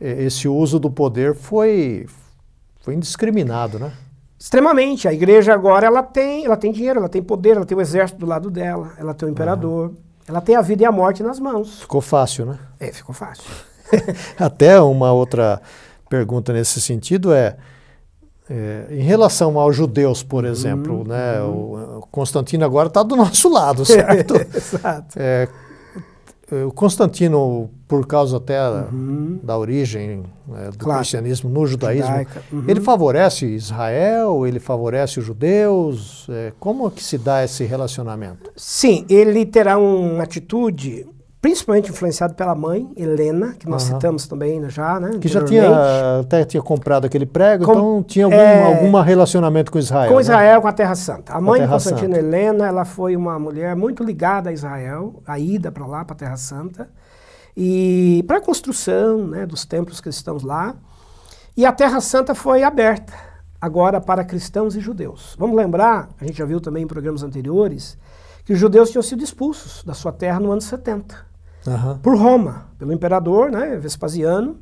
[0.00, 2.06] esse uso do poder foi,
[2.80, 3.92] foi indiscriminado, né?
[4.38, 5.08] Extremamente.
[5.08, 8.20] A igreja agora ela tem, ela tem dinheiro, ela tem poder, ela tem o exército
[8.20, 9.92] do lado dela, ela tem o imperador,
[10.26, 11.80] ela tem a vida e a morte nas mãos.
[11.80, 12.58] Ficou fácil, né?
[12.78, 13.44] É, ficou fácil.
[14.38, 15.60] Até uma outra
[16.08, 17.56] pergunta nesse sentido é
[18.50, 21.98] é, em relação aos judeus, por uhum, exemplo, né, uhum.
[21.98, 24.34] o, Constantino agora está do nosso lado, certo?
[24.54, 25.16] Exato.
[25.16, 25.46] É,
[26.50, 29.38] o Constantino, por causa até uhum.
[29.42, 31.00] da origem né, do claro.
[31.00, 32.64] cristianismo no judaísmo, uhum.
[32.66, 36.26] ele favorece Israel, ele favorece os judeus?
[36.30, 38.50] É, como que se dá esse relacionamento?
[38.56, 41.06] Sim, ele terá uma atitude
[41.40, 43.94] principalmente influenciado pela mãe, Helena, que nós uhum.
[43.94, 45.18] citamos também já, né?
[45.20, 49.70] Que já tinha, até tinha comprado aquele prego, com, então tinha algum é, alguma relacionamento
[49.70, 50.08] com Israel.
[50.08, 50.22] Com né?
[50.22, 51.32] Israel, com a Terra Santa.
[51.32, 52.26] A mãe de Constantina Santa.
[52.26, 56.18] Helena, ela foi uma mulher muito ligada a Israel, a ida para lá, para a
[56.18, 56.90] Terra Santa,
[57.56, 60.74] e para a construção né, dos templos cristãos lá.
[61.56, 63.12] E a Terra Santa foi aberta
[63.60, 65.36] agora para cristãos e judeus.
[65.38, 67.96] Vamos lembrar, a gente já viu também em programas anteriores,
[68.44, 71.27] que os judeus tinham sido expulsos da sua terra no ano 70
[71.66, 71.98] uhum.
[71.98, 74.58] por Roma, pelo imperador né, Vespasiano.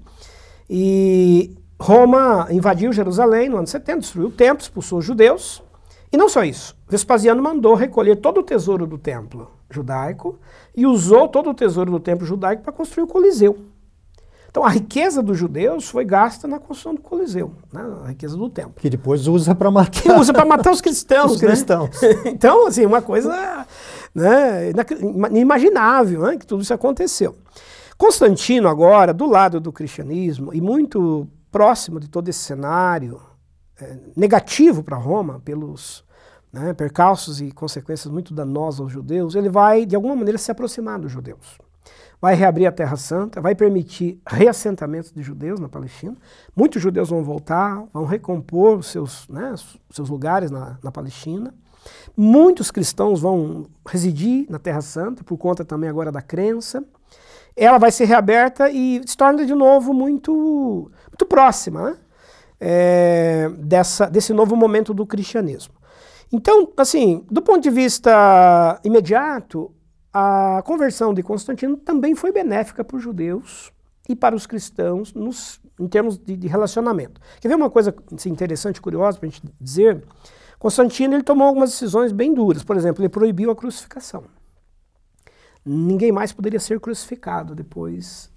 [0.68, 5.62] E Roma invadiu Jerusalém no ano 70, destruiu o templo, expulsou os judeus.
[6.12, 10.38] E não só isso, Vespasiano mandou recolher todo o tesouro do templo judaico
[10.74, 13.58] e usou todo o tesouro do templo judaico para construir o Coliseu.
[14.56, 17.82] Então a riqueza dos judeus foi gasta na construção do Coliseu, né?
[18.04, 18.72] a riqueza do templo.
[18.76, 19.90] Que depois usa para matar.
[19.90, 21.32] Que usa para matar os cristãos.
[21.32, 22.00] os cristãos.
[22.00, 22.22] Né?
[22.32, 23.66] então, assim, uma coisa
[24.16, 24.72] né,
[25.30, 27.36] inimaginável né, que tudo isso aconteceu.
[27.98, 33.20] Constantino, agora, do lado do cristianismo, e muito próximo de todo esse cenário
[33.78, 36.02] é, negativo para Roma, pelos
[36.50, 40.98] né, percalços e consequências muito danosas aos judeus, ele vai, de alguma maneira, se aproximar
[40.98, 41.58] dos judeus.
[42.18, 46.16] Vai reabrir a Terra Santa, vai permitir reassentamentos de judeus na Palestina.
[46.56, 49.54] Muitos judeus vão voltar, vão recompor os seus, né,
[49.90, 51.52] seus lugares na, na Palestina.
[52.16, 56.84] Muitos cristãos vão residir na Terra Santa, por conta também agora da crença.
[57.54, 61.96] Ela vai ser reaberta e se torna de novo muito, muito próxima né?
[62.60, 65.74] é, dessa, desse novo momento do cristianismo.
[66.32, 69.72] Então, assim, do ponto de vista imediato,
[70.12, 73.72] a conversão de Constantino também foi benéfica para os judeus
[74.08, 77.20] e para os cristãos nos, em termos de, de relacionamento.
[77.40, 80.02] Quer ver uma coisa assim, interessante, curiosa para a gente dizer?
[80.58, 82.64] Constantino ele tomou algumas decisões bem duras.
[82.64, 84.24] Por exemplo, ele proibiu a crucificação.
[85.64, 88.30] Ninguém mais poderia ser crucificado depois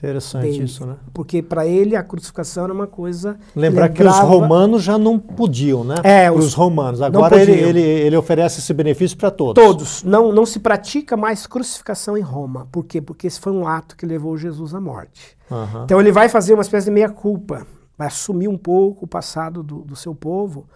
[0.00, 0.96] Interessante dele, isso, né?
[1.12, 3.38] Porque para ele a crucificação era uma coisa.
[3.54, 5.96] Lembrar que os romanos já não podiam, né?
[6.02, 7.02] É, os, os romanos.
[7.02, 9.62] Agora ele, ele, ele oferece esse benefício para todos.
[9.62, 10.02] Todos.
[10.02, 12.66] Não, não se pratica mais crucificação em Roma.
[12.72, 13.02] Por quê?
[13.02, 15.36] Porque esse foi um ato que levou Jesus à morte.
[15.50, 15.84] Uhum.
[15.84, 17.66] Então ele vai fazer uma espécie de meia-culpa,
[17.98, 20.66] vai assumir um pouco o passado do, do seu povo,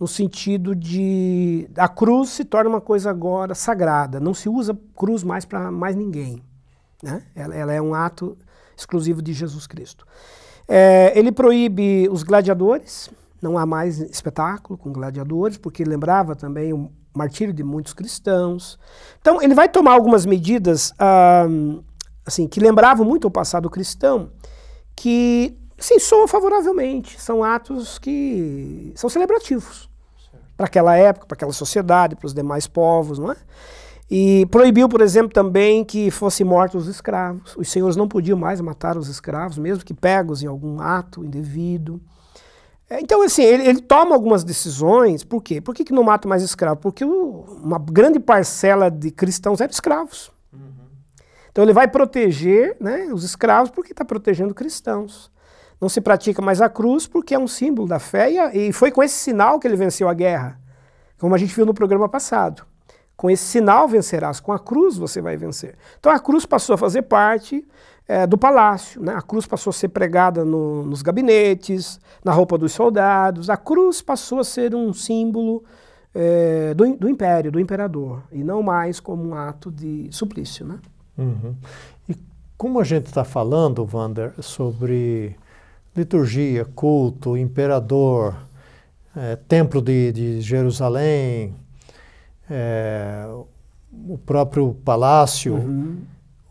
[0.00, 4.18] no sentido de a cruz se torna uma coisa agora sagrada.
[4.18, 6.42] Não se usa cruz mais para mais ninguém.
[7.02, 7.22] Né?
[7.36, 8.36] Ela, ela é um ato
[8.74, 10.06] exclusivo de Jesus Cristo.
[10.66, 13.10] É, ele proíbe os gladiadores,
[13.42, 18.78] não há mais espetáculo com gladiadores, porque lembrava também o martírio de muitos cristãos.
[19.20, 21.46] Então, ele vai tomar algumas medidas ah,
[22.24, 24.30] assim que lembravam muito o passado cristão,
[24.96, 29.89] que sim, soam favoravelmente, são atos que são celebrativos
[30.60, 33.36] para aquela época, para aquela sociedade, para os demais povos, não é?
[34.10, 37.56] E proibiu, por exemplo, também que fossem mortos os escravos.
[37.56, 41.98] Os senhores não podiam mais matar os escravos, mesmo que pegos em algum ato indevido.
[42.90, 45.24] É, então, assim, ele, ele toma algumas decisões.
[45.24, 45.62] Por quê?
[45.62, 46.82] Por que, que não mata mais escravos?
[46.82, 50.30] Porque o, uma grande parcela de cristãos eram escravos.
[50.52, 50.60] Uhum.
[51.50, 55.30] Então, ele vai proteger né, os escravos porque está protegendo cristãos.
[55.80, 58.90] Não se pratica mais a cruz porque é um símbolo da fé e, e foi
[58.90, 60.60] com esse sinal que ele venceu a guerra,
[61.18, 62.64] como a gente viu no programa passado.
[63.16, 65.76] Com esse sinal vencerás, com a cruz você vai vencer.
[65.98, 67.66] Então a cruz passou a fazer parte
[68.06, 69.14] é, do palácio, né?
[69.14, 74.02] a cruz passou a ser pregada no, nos gabinetes, na roupa dos soldados, a cruz
[74.02, 75.62] passou a ser um símbolo
[76.14, 80.66] é, do, do, império, do imperador, e não mais como um ato de suplício.
[80.66, 80.78] Né?
[81.16, 81.54] Uhum.
[82.08, 82.16] E
[82.56, 85.36] como a gente está falando, Wander, sobre
[86.00, 88.34] liturgia, culto, imperador,
[89.16, 91.54] é, templo de, de Jerusalém,
[92.50, 93.26] é,
[94.08, 95.54] o próprio palácio.
[95.54, 95.98] Uhum.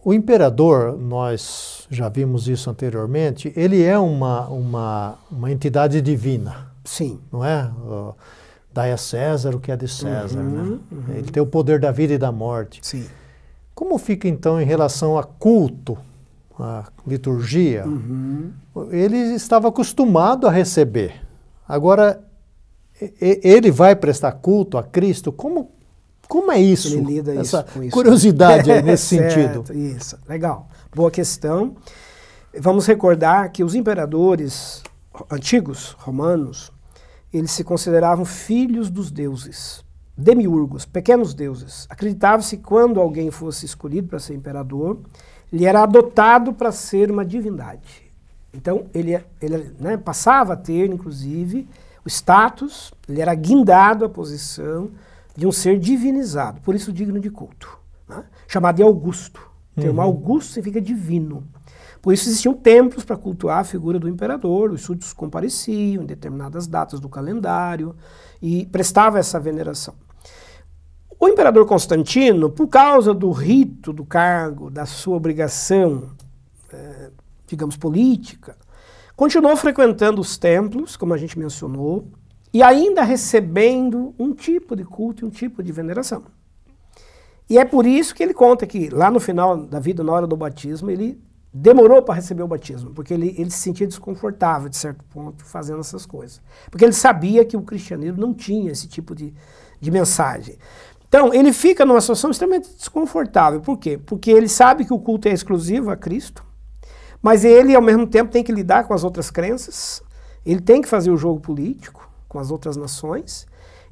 [0.04, 6.68] O imperador, nós já vimos isso anteriormente, ele é uma, uma, uma entidade divina.
[6.86, 7.20] Sim.
[7.32, 7.70] Não é?
[8.74, 10.40] Dai a César o que é de César.
[10.40, 10.80] Uhum, né?
[10.92, 11.16] Uhum.
[11.16, 12.80] Ele tem o poder da vida e da morte.
[12.82, 13.06] Sim.
[13.76, 15.98] Como fica então em relação a culto,
[16.64, 17.86] a liturgia?
[17.86, 18.52] Uhum.
[18.92, 21.22] Ele estava acostumado a receber.
[21.68, 22.24] Agora,
[23.22, 25.32] ele vai prestar culto a Cristo.
[25.32, 25.72] Como,
[26.28, 26.96] como é isso?
[26.96, 27.92] Ele lida Essa isso, isso.
[27.92, 29.64] curiosidade nesse sentido.
[29.74, 30.68] Isso, legal.
[30.94, 31.76] Boa questão.
[32.60, 34.82] Vamos recordar que os imperadores
[35.32, 36.72] antigos, romanos,
[37.32, 39.84] eles se consideravam filhos dos deuses,
[40.18, 41.86] demiurgos, pequenos deuses.
[41.90, 45.00] Acreditava-se que quando alguém fosse escolhido para ser imperador,
[45.52, 48.10] ele era adotado para ser uma divindade.
[48.54, 51.68] Então, ele, ele né, passava a ter, inclusive,
[52.04, 54.90] o status, ele era guindado à posição
[55.36, 58.26] de um ser divinizado, por isso digno de culto, né?
[58.48, 59.50] chamado de Augusto.
[59.78, 60.06] O termo uhum.
[60.06, 61.44] Augusto significa divino.
[62.02, 66.66] Por isso existiam templos para cultuar a figura do imperador, os súditos compareciam em determinadas
[66.66, 67.96] datas do calendário
[68.42, 69.94] e prestava essa veneração.
[71.20, 76.12] O imperador Constantino, por causa do rito do cargo, da sua obrigação,
[76.72, 77.10] é,
[77.46, 78.56] digamos, política,
[79.18, 82.08] continuou frequentando os templos, como a gente mencionou,
[82.54, 86.24] e ainda recebendo um tipo de culto e um tipo de veneração.
[87.50, 90.26] E é por isso que ele conta que lá no final da vida, na hora
[90.26, 91.20] do batismo, ele
[91.52, 95.80] demorou para receber o batismo, porque ele, ele se sentia desconfortável, de certo ponto, fazendo
[95.80, 96.42] essas coisas.
[96.70, 99.34] Porque ele sabia que o cristianismo não tinha esse tipo de,
[99.82, 100.58] de mensagem.
[101.10, 103.60] Então, ele fica numa situação extremamente desconfortável.
[103.60, 103.98] Por quê?
[103.98, 106.46] Porque ele sabe que o culto é exclusivo a Cristo,
[107.22, 110.02] Mas ele, ao mesmo tempo, tem que lidar com as outras crenças,
[110.46, 113.46] ele tem que fazer o jogo político com as outras nações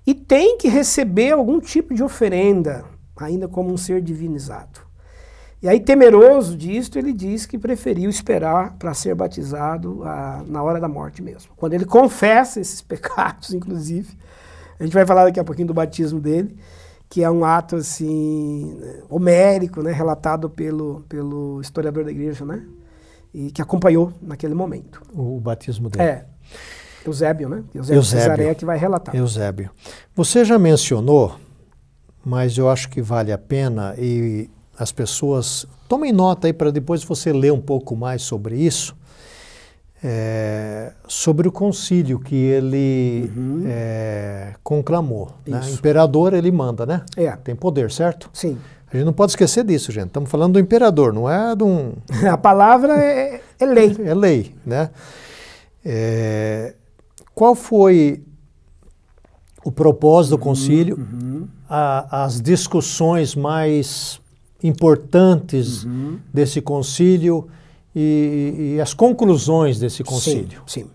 [0.06, 2.86] e tem que receber algum tipo de oferenda,
[3.20, 4.80] ainda como um ser divinizado.
[5.62, 10.80] E aí, temeroso disto, ele diz que preferiu esperar para ser batizado ah, na hora
[10.80, 11.52] da morte mesmo.
[11.58, 14.18] Quando ele confessa esses pecados, inclusive,
[14.80, 16.56] a gente vai falar daqui a pouquinho do batismo dele,
[17.10, 18.78] que é um ato assim
[19.10, 22.66] homérico, né, relatado pelo, pelo historiador da igreja, né,
[23.34, 25.02] e que acompanhou naquele momento.
[25.14, 26.04] O batismo dele.
[26.04, 26.26] É.
[27.06, 27.64] Eusébio, né?
[27.74, 29.16] Eusébio, Eusébio Cesaré que vai relatar.
[29.16, 29.70] Eusébio.
[30.14, 31.36] Você já mencionou,
[32.24, 37.04] mas eu acho que vale a pena e as pessoas tomem nota aí para depois
[37.04, 38.96] você ler um pouco mais sobre isso.
[40.04, 43.64] É, sobre o concílio que ele uhum.
[43.66, 45.32] é, conclamou.
[45.46, 45.60] Né?
[45.72, 47.04] Imperador ele manda, né?
[47.16, 47.32] É.
[47.32, 48.30] Tem poder, certo?
[48.32, 48.58] Sim.
[48.92, 50.08] A gente não pode esquecer disso, gente.
[50.08, 51.94] Estamos falando do imperador, não é de um.
[52.32, 53.96] A palavra é, é lei.
[54.04, 54.92] É lei, né?
[55.84, 56.76] É,
[57.34, 58.24] qual foi
[59.64, 60.98] o propósito do uhum, concílio?
[60.98, 61.48] Uhum.
[61.70, 64.22] A, as discussões mais
[64.64, 66.20] importantes uhum.
[66.34, 67.48] desse concílio
[68.00, 70.62] e, e, as conclusões desse concílio.
[70.68, 70.90] Sim, sim.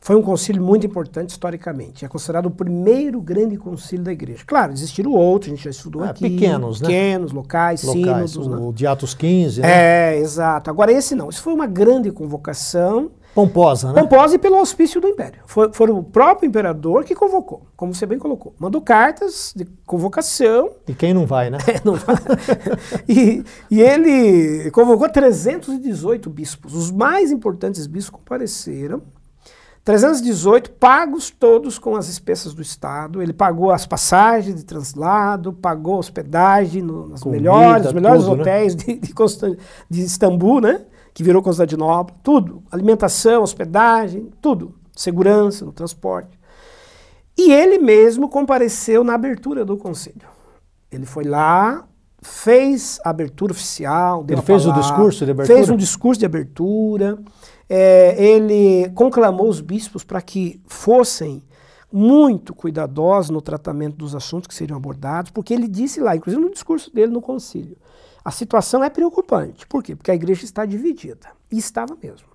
[0.00, 2.04] Foi um concílio muito importante historicamente.
[2.04, 4.42] É considerado o primeiro grande concílio da igreja.
[4.46, 6.28] Claro, existiram outros, a gente já estudou é, aqui.
[6.28, 6.88] Pequenos, né?
[6.88, 8.46] Pequenos, locais, locais sínodos.
[8.46, 8.72] O, né?
[8.74, 9.68] de Atos 15, né?
[10.12, 10.68] É, exato.
[10.68, 11.30] Agora esse não.
[11.30, 14.00] Isso foi uma grande convocação Pomposa, né?
[14.00, 15.40] Pomposa e pelo auspício do império.
[15.46, 18.54] Foi, foi o próprio imperador que convocou, como você bem colocou.
[18.58, 20.70] Mandou cartas de convocação.
[20.86, 21.58] E quem não vai, né?
[21.66, 22.14] É, não vai.
[23.08, 26.74] e, e ele convocou 318 bispos.
[26.74, 29.02] Os mais importantes bispos compareceram.
[29.82, 33.20] 318 pagos todos com as espécies do Estado.
[33.20, 38.42] Ele pagou as passagens de translado, pagou hospedagem no, nas Comida, melhores, melhores tudo, né?
[38.42, 38.82] hotéis né?
[38.84, 39.58] de, de,
[39.90, 40.80] de Istambul, né?
[41.14, 46.36] Que virou Constantinopla, tudo, alimentação, hospedagem, tudo, segurança no transporte.
[47.38, 50.26] E ele mesmo compareceu na abertura do conselho.
[50.90, 51.86] Ele foi lá,
[52.20, 54.24] fez a abertura oficial.
[54.28, 55.56] ele fez palavra, o discurso de abertura?
[55.56, 57.18] Fez um discurso de abertura.
[57.68, 61.42] É, ele conclamou os bispos para que fossem
[61.92, 66.50] muito cuidadosos no tratamento dos assuntos que seriam abordados, porque ele disse lá, inclusive no
[66.50, 67.76] discurso dele no concílio,
[68.24, 69.66] a situação é preocupante.
[69.66, 69.94] Por quê?
[69.94, 71.28] Porque a igreja está dividida.
[71.52, 72.28] E estava mesmo.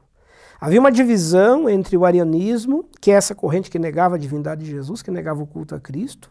[0.61, 4.71] Havia uma divisão entre o arianismo, que é essa corrente que negava a divindade de
[4.71, 6.29] Jesus, que negava o culto a Cristo,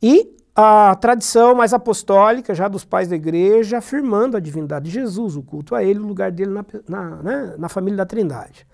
[0.00, 5.36] e a tradição mais apostólica, já dos pais da igreja, afirmando a divindade de Jesus,
[5.36, 8.66] o culto a ele, o lugar dele na, na, né, na família da Trindade.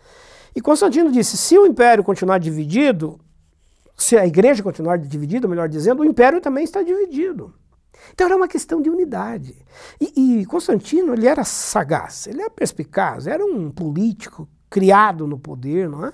[0.54, 3.18] E Constantino disse: se o império continuar dividido,
[3.96, 7.54] se a igreja continuar dividida, melhor dizendo, o império também está dividido.
[8.12, 9.56] Então era uma questão de unidade.
[10.00, 15.88] E, e, Constantino ele era sagaz, ele era perspicaz, era um político criado no poder,
[15.88, 16.12] não é?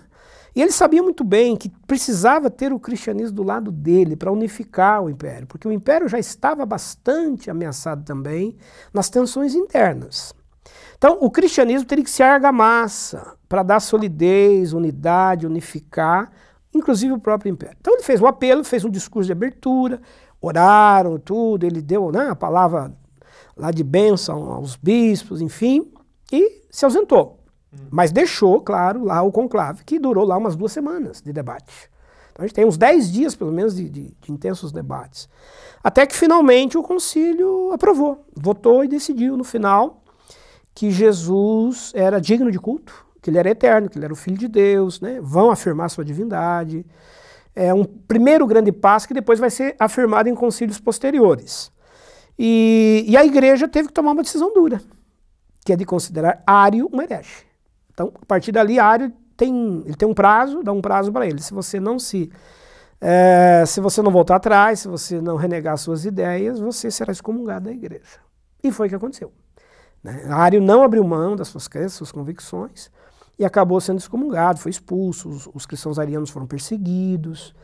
[0.55, 5.03] E ele sabia muito bem que precisava ter o cristianismo do lado dele para unificar
[5.03, 8.57] o império, porque o império já estava bastante ameaçado também
[8.93, 10.35] nas tensões internas.
[10.97, 16.29] Então, o cristianismo teria que ser argamassa para dar solidez, unidade, unificar,
[16.75, 17.77] inclusive o próprio império.
[17.81, 20.01] Então, ele fez o apelo, fez um discurso de abertura,
[20.41, 22.93] oraram tudo, ele deu né, a palavra
[23.57, 25.93] lá de bênção aos bispos, enfim,
[26.33, 27.41] e se ausentou.
[27.73, 27.87] Hum.
[27.91, 31.91] Mas deixou, claro, lá o conclave, que durou lá umas duas semanas de debate.
[32.33, 35.29] Então a gente tem uns dez dias, pelo menos, de, de, de intensos debates.
[35.83, 40.03] Até que finalmente o concílio aprovou, votou e decidiu no final
[40.75, 44.39] que Jesus era digno de culto, que ele era eterno, que ele era o Filho
[44.39, 45.19] de Deus, né?
[45.21, 46.87] vão afirmar sua divindade,
[47.59, 51.73] é um primeiro grande passo que depois vai ser afirmado em concílios posteriores.
[52.39, 54.81] E, e, a igreja teve que tomar uma decisão dura,
[55.65, 57.45] que é de considerar Ário um herege.
[57.93, 61.43] Então, a partir dali, Ário tem, ele tem um prazo, dá um prazo para ele.
[61.43, 62.31] Se você não se
[63.01, 67.65] é, se você não voltar atrás, se você não renegar suas ideias, você será excomungado
[67.65, 68.21] da igreja.
[68.63, 69.33] E foi o que aconteceu.
[70.03, 70.27] Né?
[70.31, 72.89] Ário não abriu mão das suas crenças, suas convicções,
[73.39, 77.55] e acabou sendo excomungado, foi expulso, os, os cristãos arianos foram perseguidos,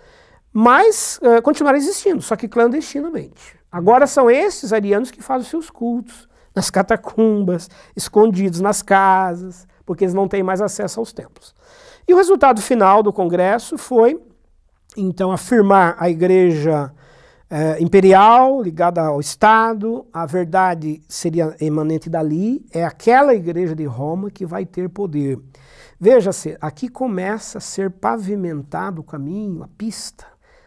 [0.52, 3.58] mas uh, continuaram existindo, só que clandestinamente.
[3.70, 10.14] Agora são esses arianos que fazem seus cultos nas catacumbas, escondidos nas casas, porque eles
[10.14, 11.54] não têm mais acesso aos templos.
[12.06, 14.20] E o resultado final do congresso foi,
[14.96, 16.92] então, afirmar a igreja
[17.50, 24.30] eh, imperial ligada ao Estado, a verdade seria emanente dali, é aquela igreja de Roma
[24.30, 25.38] que vai ter poder.
[26.00, 30.26] Veja-se, aqui começa a ser pavimentado o caminho, a pista,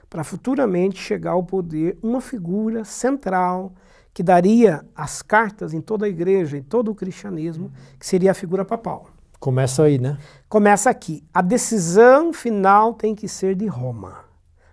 [0.09, 3.73] para futuramente chegar ao poder uma figura central
[4.13, 8.34] que daria as cartas em toda a igreja, em todo o cristianismo, que seria a
[8.34, 9.09] figura papal.
[9.39, 10.17] Começa aí, né?
[10.49, 11.23] Começa aqui.
[11.32, 14.26] A decisão final tem que ser de Roma.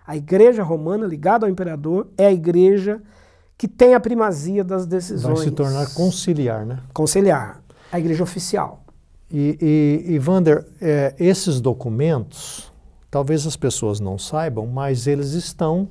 [0.07, 3.01] A igreja romana, ligada ao imperador, é a igreja
[3.57, 5.39] que tem a primazia das decisões.
[5.39, 6.79] Vai se tornar conciliar, né?
[6.93, 7.61] Conciliar.
[7.91, 8.83] A igreja oficial.
[9.31, 9.57] E,
[10.07, 12.71] e, e Vander, é, esses documentos,
[13.09, 15.87] talvez as pessoas não saibam, mas eles estão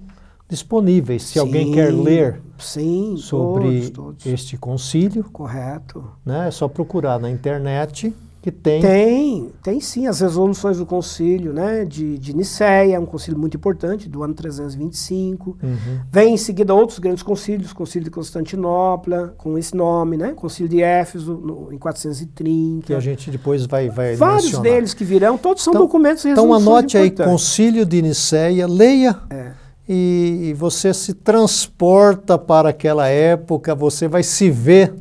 [0.49, 1.25] disponíveis.
[1.25, 4.27] Se sim, alguém quer ler sim, sobre todos, todos.
[4.27, 8.15] este concílio, correto, né, é só procurar na internet
[8.45, 8.83] que tem.
[8.83, 14.07] Tem, tem sim as resoluções do concílio né, de, de Nicéia, um concílio muito importante,
[14.07, 15.57] do ano 325.
[15.63, 15.77] Uhum.
[16.13, 20.69] Vem em seguida outros grandes concílios, o concílio de Constantinopla, com esse nome, né, concílio
[20.69, 22.87] de Éfeso, no, em 430.
[22.87, 24.73] Que a gente depois vai, vai Vários mencionar.
[24.73, 27.21] deles que virão, todos são então, documentos e Então anote importantes.
[27.21, 29.19] aí, concílio de Nicéia, leia.
[29.31, 29.53] É.
[29.89, 34.93] E, e você se transporta para aquela época, você vai se ver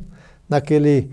[0.48, 1.10] naquele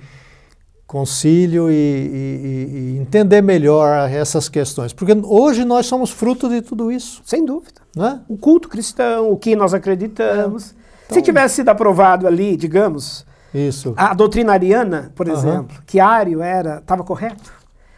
[0.92, 4.92] concílio e, e, e, entender melhor essas questões.
[4.92, 7.22] Porque hoje nós somos fruto de tudo isso.
[7.24, 7.80] Sem dúvida.
[7.96, 8.20] Né?
[8.28, 10.72] O culto cristão, o que nós acreditamos.
[10.72, 10.74] É.
[11.06, 13.94] Então, Se tivesse sido aprovado ali, digamos, isso.
[13.96, 17.54] a doutrina ariana, por exemplo, que Ário era, estava correto.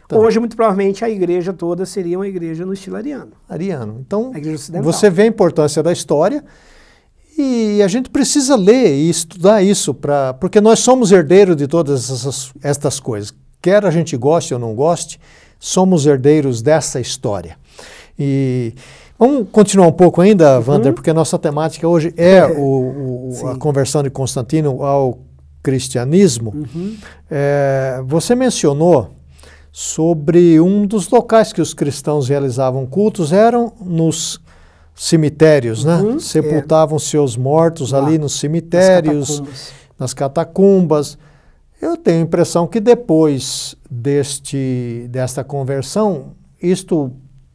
[0.06, 3.32] Então, hoje, muito provavelmente, a igreja toda seria uma igreja no estilo ariano.
[3.50, 3.98] Ariano.
[4.06, 4.32] Então,
[4.84, 6.44] você vê a importância da história
[7.38, 12.10] e a gente precisa ler e estudar isso, pra, porque nós somos herdeiros de todas
[12.10, 13.34] essas, estas coisas.
[13.62, 15.20] Quer a gente goste ou não goste,
[15.60, 17.58] somos herdeiros dessa história.
[18.20, 18.74] E
[19.18, 20.66] vamos continuar um pouco ainda, uhum.
[20.68, 25.20] Wander, porque a nossa temática hoje é o, o, a conversão de Constantino ao
[25.64, 26.54] cristianismo.
[26.54, 26.98] Uhum.
[27.32, 29.12] É, você mencionou
[29.72, 34.40] sobre um dos locais que os cristãos realizavam cultos eram nos
[34.96, 35.96] cemitérios, né?
[35.98, 36.20] uhum?
[36.20, 37.00] Sepultavam é.
[37.00, 39.74] seus mortos Lá, ali nos cemitérios, nas catacumbas.
[40.00, 41.18] nas catacumbas.
[41.82, 46.28] Eu tenho a impressão que depois deste, desta conversão,
[46.62, 47.12] isto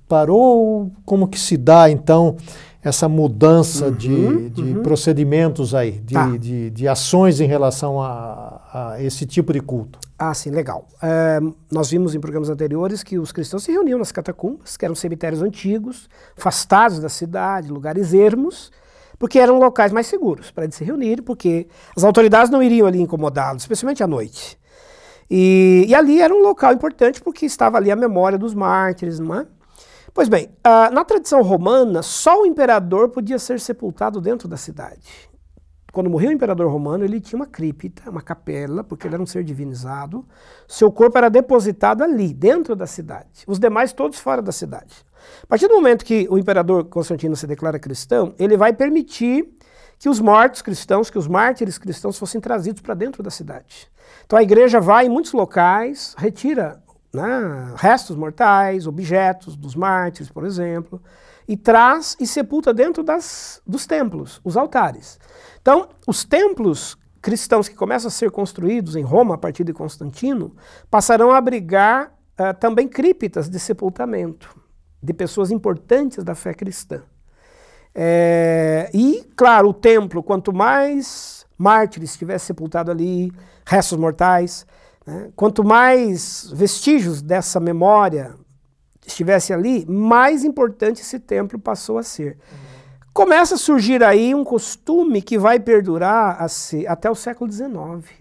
[0.07, 0.91] parou.
[1.05, 2.37] Como que se dá, então,
[2.83, 4.83] essa mudança uhum, de, de uhum.
[4.83, 6.37] procedimentos aí, de, tá.
[6.37, 9.99] de, de, ações em relação a, a, esse tipo de culto?
[10.19, 10.87] Ah, sim, legal.
[11.03, 14.95] É, nós vimos em programas anteriores que os cristãos se reuniam nas catacumbas, que eram
[14.95, 18.71] cemitérios antigos, afastados da cidade, lugares ermos,
[19.19, 21.67] porque eram locais mais seguros para eles se reunirem, porque
[21.97, 24.59] as autoridades não iriam ali incomodá-los, especialmente à noite.
[25.31, 29.35] E, e, ali era um local importante porque estava ali a memória dos mártires, não
[29.35, 29.47] é?
[30.15, 35.28] Pois bem, uh, na tradição romana, só o imperador podia ser sepultado dentro da cidade.
[35.99, 39.27] Quando morreu o imperador romano, ele tinha uma cripta, uma capela, porque ele era um
[39.27, 40.25] ser divinizado.
[40.69, 43.43] Seu corpo era depositado ali, dentro da cidade.
[43.49, 45.05] Os demais todos fora da cidade.
[45.43, 49.49] A partir do momento que o imperador Constantino se declara cristão, ele vai permitir
[49.99, 53.91] que os mortos cristãos, que os mártires cristãos fossem trazidos para dentro da cidade.
[54.25, 56.81] Então a igreja vai em muitos locais, retira
[57.13, 61.03] né, restos mortais, objetos dos mártires, por exemplo,
[61.49, 65.19] e traz e sepulta dentro das, dos templos, os altares.
[65.61, 70.55] Então, os templos cristãos que começam a ser construídos em Roma a partir de Constantino
[70.91, 74.57] passarão a abrigar uh, também criptas de sepultamento
[75.03, 77.03] de pessoas importantes da fé cristã.
[77.95, 83.33] É, e, claro, o templo, quanto mais mártires tivesse sepultado ali,
[83.65, 84.67] restos mortais,
[85.09, 85.31] né?
[85.35, 88.35] Quanto mais vestígios dessa memória
[89.13, 92.39] estivesse ali, mais importante esse templo passou a ser.
[93.13, 96.39] Começa a surgir aí um costume que vai perdurar
[96.87, 97.69] até o século XIX,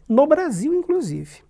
[0.10, 1.44] no Brasil inclusive,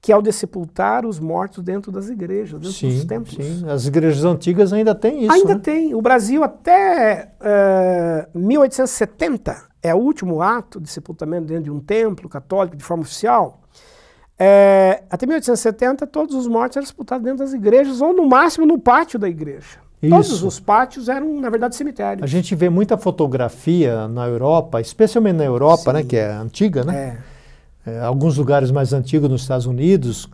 [0.00, 3.36] que é o de sepultar os mortos dentro das igrejas, dentro sim, dos templos.
[3.36, 5.32] Sim, as igrejas antigas ainda têm isso.
[5.32, 5.60] Ainda né?
[5.62, 5.94] tem.
[5.94, 11.80] O Brasil até uh, eh, 1870 é o último ato de sepultamento dentro de um
[11.80, 13.60] templo católico de forma oficial.
[14.38, 18.78] É, até 1870, todos os mortos eram disputados dentro das igrejas, ou no máximo no
[18.78, 19.78] pátio da igreja.
[20.00, 20.14] Isso.
[20.14, 22.22] Todos os pátios eram, na verdade, cemitérios.
[22.22, 27.18] A gente vê muita fotografia na Europa, especialmente na Europa, né, que é antiga, né?
[27.24, 27.38] É.
[27.90, 30.28] É, alguns lugares mais antigos nos Estados Unidos,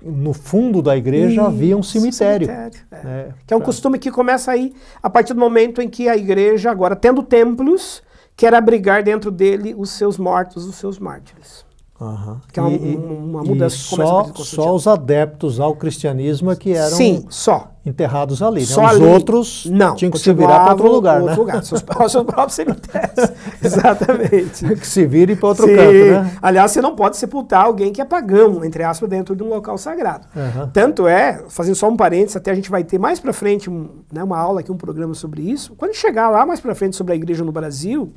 [0.00, 2.46] no fundo da igreja havia um cemitério.
[2.46, 2.96] cemitério é.
[2.96, 3.66] É, que é um pra...
[3.66, 8.02] costume que começa aí a partir do momento em que a igreja, agora tendo templos,
[8.36, 11.64] quer abrigar dentro dele os seus mortos, os seus mártires.
[12.00, 12.36] Uhum.
[12.52, 16.54] Que é uma, e, uma mudança e que só, só os adeptos ao cristianismo é
[16.54, 17.72] que eram Sim, só.
[17.84, 18.60] enterrados ali.
[18.60, 18.66] Né?
[18.66, 21.20] Só os ali, outros não, tinham que se virar para outro lugar.
[21.20, 21.36] Outro né?
[21.36, 23.32] lugar, seus, seus próprios cemitérios.
[23.60, 24.76] Exatamente.
[24.76, 25.74] que se virem para outro Sim.
[25.74, 25.92] canto.
[25.92, 26.38] Né?
[26.40, 29.76] Aliás, você não pode sepultar alguém que é pagão, entre aspas, dentro de um local
[29.76, 30.24] sagrado.
[30.36, 30.70] Uhum.
[30.72, 33.88] Tanto é, fazendo só um parênteses, até a gente vai ter mais para frente um,
[34.12, 35.74] né, uma aula aqui, um programa sobre isso.
[35.76, 38.12] Quando chegar lá mais para frente sobre a igreja no Brasil,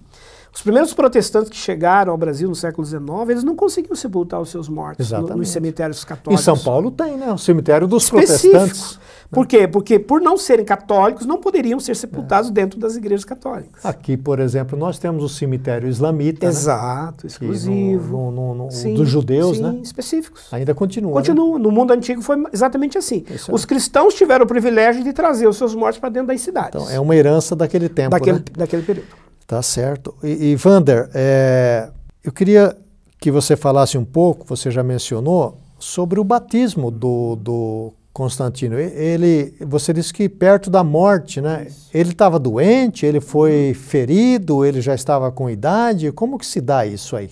[0.53, 4.49] Os primeiros protestantes que chegaram ao Brasil no século XIX, eles não conseguiam sepultar os
[4.49, 6.41] seus mortos no, nos cemitérios católicos.
[6.41, 7.31] Em São Paulo tem, né?
[7.31, 8.51] O cemitério dos Específico.
[8.51, 8.99] protestantes.
[9.31, 9.65] Por quê?
[9.65, 12.53] Porque por não serem católicos, não poderiam ser sepultados é.
[12.53, 13.85] dentro das igrejas católicas.
[13.85, 16.45] Aqui, por exemplo, nós temos o cemitério islamita.
[16.45, 16.51] Né?
[16.51, 17.31] Exato, né?
[17.31, 18.17] exclusivo.
[18.17, 19.79] No, no, no, sim, dos judeus, sim, né?
[19.81, 20.47] específicos.
[20.51, 21.13] Ainda continua.
[21.13, 21.57] Continua.
[21.57, 21.63] Né?
[21.63, 23.23] No mundo antigo foi exatamente assim.
[23.33, 26.81] Isso os cristãos tiveram o privilégio de trazer os seus mortos para dentro das cidades.
[26.81, 28.09] Então, é uma herança daquele tempo.
[28.09, 28.45] Daquele, né?
[28.57, 29.30] daquele período.
[29.51, 30.15] Tá certo.
[30.23, 31.89] E, e Vander, é,
[32.23, 32.73] eu queria
[33.19, 38.79] que você falasse um pouco, você já mencionou, sobre o batismo do, do Constantino.
[38.79, 41.65] Ele, você disse que perto da morte, né?
[41.67, 41.89] Isso.
[41.93, 46.13] Ele estava doente, ele foi ferido, ele já estava com idade.
[46.13, 47.31] Como que se dá isso aí?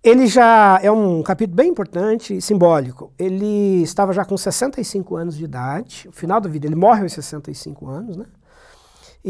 [0.00, 3.12] Ele já é um capítulo bem importante e simbólico.
[3.18, 7.12] Ele estava já com 65 anos de idade, no final da vida, ele morre aos
[7.14, 8.26] 65 anos, né?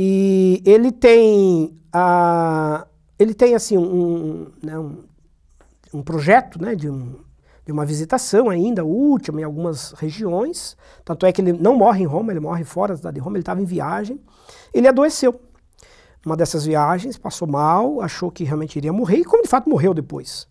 [0.01, 2.87] E ele tem a,
[3.19, 4.99] ele tem assim um, né, um,
[5.93, 7.17] um projeto, né, de um
[7.67, 10.75] de uma visitação ainda, última, em algumas regiões.
[11.05, 13.37] Tanto é que ele não morre em Roma, ele morre fora da cidade de Roma,
[13.37, 14.19] ele estava em viagem.
[14.73, 15.39] Ele adoeceu.
[16.25, 19.93] Uma dessas viagens, passou mal, achou que realmente iria morrer, e como de fato morreu
[19.93, 20.49] depois.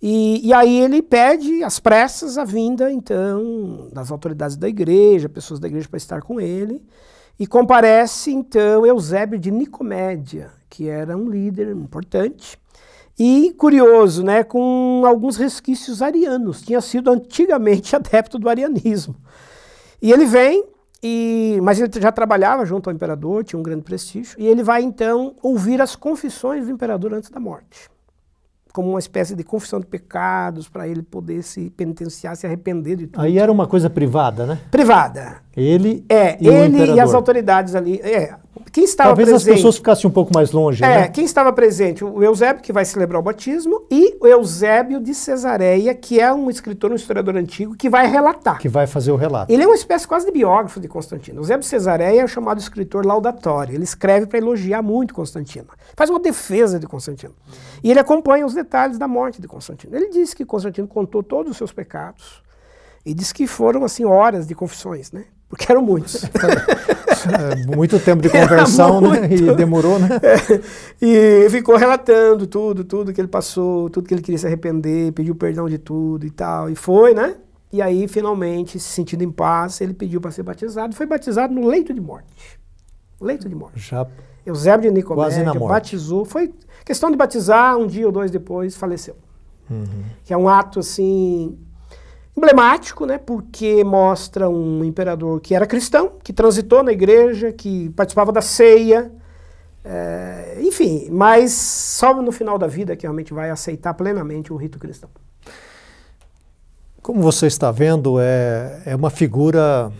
[0.00, 5.60] E, e aí ele pede às pressas a vinda, então, das autoridades da igreja, pessoas
[5.60, 6.82] da igreja para estar com ele.
[7.38, 12.58] E comparece, então, Eusébio de Nicomédia, que era um líder importante,
[13.18, 16.62] e curioso, né, com alguns resquícios arianos.
[16.62, 19.16] Tinha sido antigamente adepto do arianismo.
[20.00, 20.64] E ele vem,
[21.02, 24.82] e, mas ele já trabalhava junto ao imperador, tinha um grande prestígio, e ele vai
[24.82, 27.90] então ouvir as confissões do imperador antes da morte
[28.76, 33.06] como uma espécie de confissão de pecados para ele poder se penitenciar, se arrepender de
[33.06, 33.22] tudo.
[33.22, 34.60] Aí era uma coisa privada, né?
[34.70, 35.40] Privada.
[35.56, 37.98] Ele é e ele e as autoridades ali.
[38.02, 38.34] É,
[38.76, 40.84] quem estava Talvez presente, as pessoas ficassem um pouco mais longe.
[40.84, 41.08] É, né?
[41.08, 42.04] quem estava presente?
[42.04, 46.50] O Eusébio, que vai celebrar o batismo, e o Eusébio de Cesareia, que é um
[46.50, 48.58] escritor, um historiador antigo, que vai relatar.
[48.58, 49.50] Que vai fazer o relato.
[49.50, 51.40] Ele é uma espécie quase de biógrafo de Constantino.
[51.40, 53.74] Eusébio de Cesareia é o chamado escritor laudatório.
[53.74, 55.68] Ele escreve para elogiar muito Constantino.
[55.96, 57.34] Faz uma defesa de Constantino.
[57.82, 59.96] E ele acompanha os detalhes da morte de Constantino.
[59.96, 62.42] Ele diz que Constantino contou todos os seus pecados.
[63.06, 65.24] E diz que foram, assim, horas de confissões, né?
[65.48, 66.24] Porque eram muitos.
[66.24, 69.28] É, muito tempo de conversão, né?
[69.32, 70.08] E demorou, né?
[70.22, 70.60] É,
[71.00, 75.34] e ficou relatando tudo, tudo que ele passou, tudo que ele queria se arrepender, pediu
[75.34, 76.68] perdão de tudo e tal.
[76.68, 77.36] E foi, né?
[77.72, 80.94] E aí, finalmente, se sentindo em paz, ele pediu para ser batizado.
[80.94, 82.58] Foi batizado no leito de morte.
[83.20, 83.78] Leito de morte.
[83.78, 84.06] Já
[84.46, 86.24] Eusébio de Nicomédia batizou.
[86.24, 89.16] Foi questão de batizar, um dia ou dois depois, faleceu.
[89.68, 90.04] Uhum.
[90.22, 91.58] Que é um ato, assim,
[92.36, 98.30] emblemático, né, porque mostra um imperador que era cristão, que transitou na igreja, que participava
[98.30, 99.10] da ceia,
[99.82, 104.78] é, enfim, mas só no final da vida que realmente vai aceitar plenamente o rito
[104.78, 105.08] cristão.
[107.00, 109.92] Como você está vendo, é, é uma figura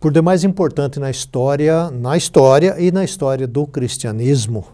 [0.00, 4.66] por demais importante na história, na história e na história do cristianismo,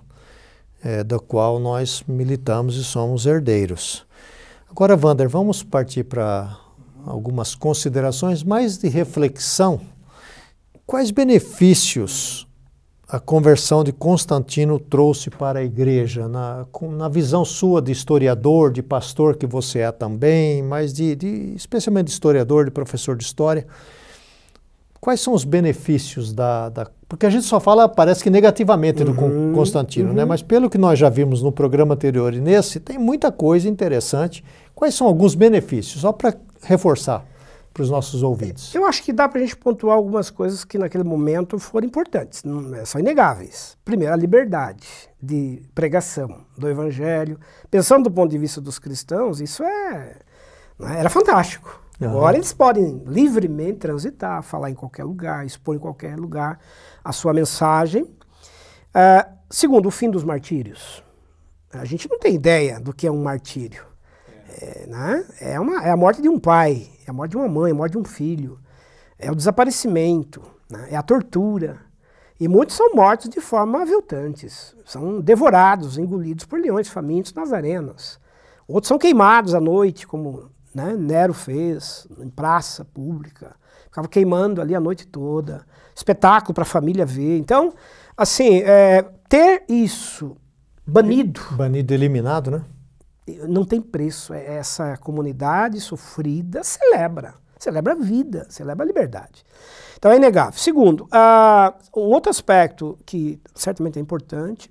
[0.83, 4.07] é, da qual nós militamos e somos herdeiros.
[4.71, 6.64] Agora, Wander, vamos partir para
[7.07, 9.81] algumas considerações mais de reflexão.
[10.87, 12.47] Quais benefícios
[13.09, 18.83] a conversão de Constantino trouxe para a igreja, na, na visão sua de historiador, de
[18.83, 23.67] pastor que você é também, mas de, de, especialmente de historiador, de professor de história?
[25.01, 29.13] Quais são os benefícios da, da porque a gente só fala, parece que negativamente do
[29.13, 30.11] uhum, Constantino, né?
[30.11, 30.17] uhum.
[30.17, 30.25] né?
[30.25, 34.43] Mas pelo que nós já vimos no programa anterior e nesse, tem muita coisa interessante.
[34.75, 36.01] Quais são alguns benefícios?
[36.01, 36.35] Só para
[36.65, 37.25] reforçar
[37.73, 38.75] para os nossos ouvintes?
[38.75, 42.43] Eu acho que dá para a gente pontuar algumas coisas que naquele momento foram importantes,
[42.75, 43.77] é, são inegáveis.
[43.85, 44.87] Primeiro, a liberdade
[45.21, 47.39] de pregação do evangelho.
[47.71, 50.17] Pensando do ponto de vista dos cristãos, isso é,
[50.79, 51.83] né, era fantástico.
[52.01, 52.09] Uhum.
[52.09, 56.59] Agora eles podem livremente transitar, falar em qualquer lugar, expor em qualquer lugar
[57.03, 58.03] a sua mensagem.
[58.03, 61.03] Uh, segundo, o fim dos martírios.
[61.73, 63.94] A gente não tem ideia do que é um martírio.
[64.61, 65.27] É, né?
[65.41, 67.73] é, uma, é a morte de um pai, é a morte de uma mãe, é
[67.73, 68.59] a morte de um filho,
[69.19, 70.89] é o desaparecimento, né?
[70.91, 71.79] é a tortura.
[72.39, 78.19] E muitos são mortos de forma aviltantes, são devorados, engolidos por leões famintos nas arenas.
[78.67, 83.55] Outros são queimados à noite, como né, Nero fez, em praça pública.
[83.85, 85.65] Ficava queimando ali a noite toda.
[85.95, 87.39] Espetáculo para a família ver.
[87.39, 87.73] Então,
[88.17, 90.37] assim, é, ter isso
[90.85, 91.41] banido.
[91.53, 92.65] Banido, eliminado, né?
[93.49, 94.33] Não tem preço.
[94.35, 97.35] É, essa comunidade sofrida celebra.
[97.59, 99.45] Celebra a vida, celebra a liberdade.
[99.97, 100.59] Então é inegável.
[100.59, 104.71] Segundo, uh, um outro aspecto que certamente é importante,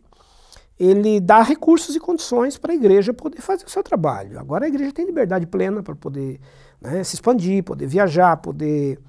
[0.80, 4.40] ele dá recursos e condições para a igreja poder fazer o seu trabalho.
[4.40, 6.40] Agora a igreja tem liberdade plena para poder
[6.82, 9.00] né, se expandir, poder viajar, poder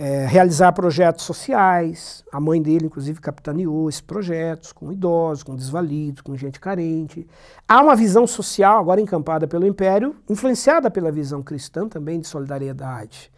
[0.00, 2.24] é, realizar projetos sociais.
[2.32, 7.26] A mãe dele, inclusive, capitaneou esses projetos com idosos, com desvalidos, com gente carente.
[7.68, 13.30] Há uma visão social agora encampada pelo Império, influenciada pela visão cristã também de solidariedade.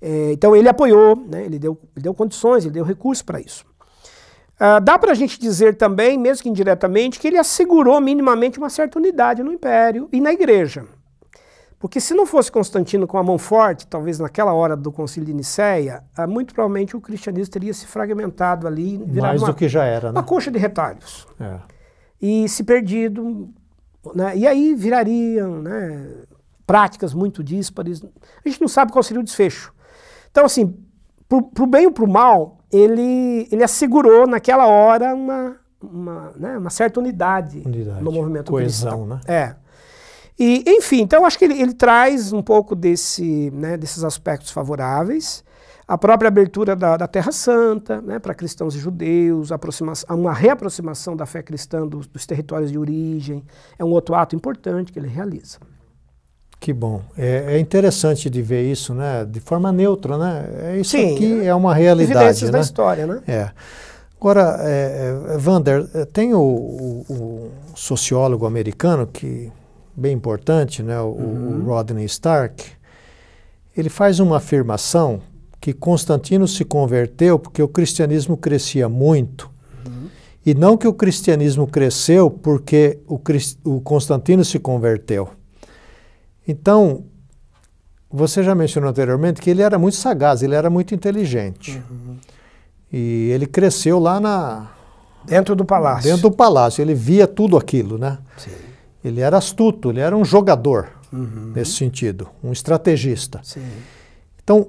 [0.00, 3.66] É, então ele apoiou, né, ele, deu, ele deu condições, ele deu recursos para isso.
[4.56, 8.70] Uh, dá para a gente dizer também, mesmo que indiretamente, que ele assegurou minimamente uma
[8.70, 10.86] certa unidade no império e na igreja.
[11.80, 15.32] Porque se não fosse Constantino com a mão forte, talvez naquela hora do concílio de
[15.32, 18.98] Nicéia, uh, muito provavelmente o cristianismo teria se fragmentado ali.
[18.98, 20.18] Mais uma, do que já era, né?
[20.18, 21.26] Uma coxa de retalhos.
[21.40, 21.56] É.
[22.20, 23.48] E se perdido.
[24.14, 24.36] Né?
[24.36, 26.06] E aí virariam né,
[26.66, 28.02] práticas muito díspares.
[28.44, 29.72] A gente não sabe qual seria o desfecho.
[30.30, 30.76] Então, assim,
[31.26, 36.58] para o bem ou para o mal, ele, ele assegurou naquela hora uma, uma, né,
[36.58, 39.06] uma certa unidade, unidade, no movimento coesão, cristão.
[39.06, 39.20] né?
[39.26, 39.69] É.
[40.40, 45.44] E, enfim, então acho que ele, ele traz um pouco desse, né, desses aspectos favoráveis.
[45.86, 49.50] A própria abertura da, da Terra Santa né, para cristãos e judeus,
[50.08, 53.44] uma reaproximação da fé cristã dos, dos territórios de origem,
[53.78, 55.58] é um outro ato importante que ele realiza.
[56.58, 57.02] Que bom.
[57.18, 59.24] É, é, interessante de ver isso, né?
[59.24, 60.48] De forma neutra, né?
[60.62, 62.58] É isso Sim, aqui é uma realidade, evidências né?
[62.58, 63.22] da história, né?
[63.26, 63.50] É.
[64.18, 69.50] Agora, é, é, Vander, é, tem o, o, o, sociólogo americano que
[70.00, 70.98] bem importante, né?
[71.00, 71.62] O, uhum.
[71.62, 72.64] o Rodney Stark.
[73.76, 75.20] Ele faz uma afirmação
[75.60, 79.50] que Constantino se converteu porque o cristianismo crescia muito
[79.86, 80.08] uhum.
[80.44, 83.20] e não que o cristianismo cresceu porque o,
[83.64, 85.28] o Constantino se converteu.
[86.48, 87.04] Então,
[88.10, 91.80] você já mencionou anteriormente que ele era muito sagaz, ele era muito inteligente.
[91.90, 92.16] Uhum.
[92.92, 94.68] E ele cresceu lá na.
[95.24, 96.10] Dentro do palácio.
[96.10, 96.82] Dentro do palácio.
[96.82, 98.18] Ele via tudo aquilo, né?
[98.36, 98.50] Sim.
[99.04, 101.52] Ele era astuto, ele era um jogador uhum.
[101.54, 103.40] nesse sentido, um estrategista.
[103.42, 103.62] Sim.
[104.42, 104.68] Então,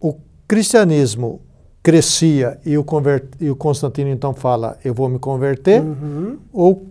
[0.00, 0.16] o
[0.46, 1.40] cristianismo
[1.82, 2.84] crescia e o,
[3.40, 6.38] e o Constantino então fala: Eu vou me converter, uhum.
[6.52, 6.86] ou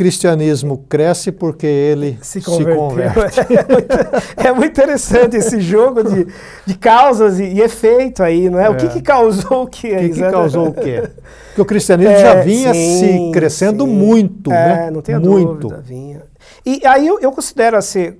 [0.00, 3.40] cristianismo cresce porque ele se, se converte.
[4.42, 6.26] É, é, muito interessante esse jogo de,
[6.64, 8.64] de causas e, e efeito aí, não é?
[8.64, 8.70] é.
[8.70, 9.94] O que, que causou o quê?
[9.94, 11.10] O que, que causou o quê?
[11.48, 13.90] Porque o cristianismo é, já vinha sim, se crescendo sim.
[13.90, 14.90] muito, é, né?
[14.90, 15.68] Não tenha muito.
[15.68, 16.22] dúvida, vinha.
[16.64, 18.14] E aí eu, eu considero assim,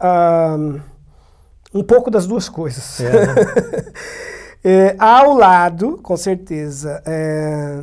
[0.00, 0.80] um,
[1.74, 3.00] um pouco das duas coisas.
[3.00, 3.34] É, né?
[4.64, 7.82] é, ao lado, com certeza, é,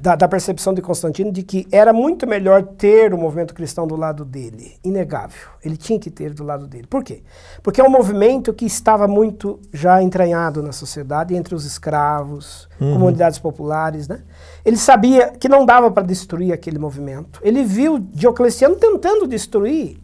[0.00, 3.96] da, da, percepção de Constantino de que era muito melhor ter o movimento cristão do
[3.96, 4.76] lado dele.
[4.84, 5.48] Inegável.
[5.64, 6.86] Ele tinha que ter do lado dele.
[6.86, 7.22] Por quê?
[7.62, 12.94] Porque é um movimento que estava muito já entranhado na sociedade, entre os escravos, uhum.
[12.94, 14.06] comunidades populares.
[14.08, 14.22] Né?
[14.64, 17.40] Ele sabia que não dava para destruir aquele movimento.
[17.42, 19.98] Ele viu Diocleciano tentando destruir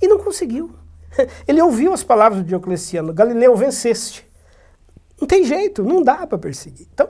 [0.00, 0.70] e não conseguiu.
[1.46, 4.26] Ele ouviu as palavras de Diocleciano: Galileu, venceste.
[5.20, 6.86] Não tem jeito, não dá para perseguir.
[6.92, 7.08] Então,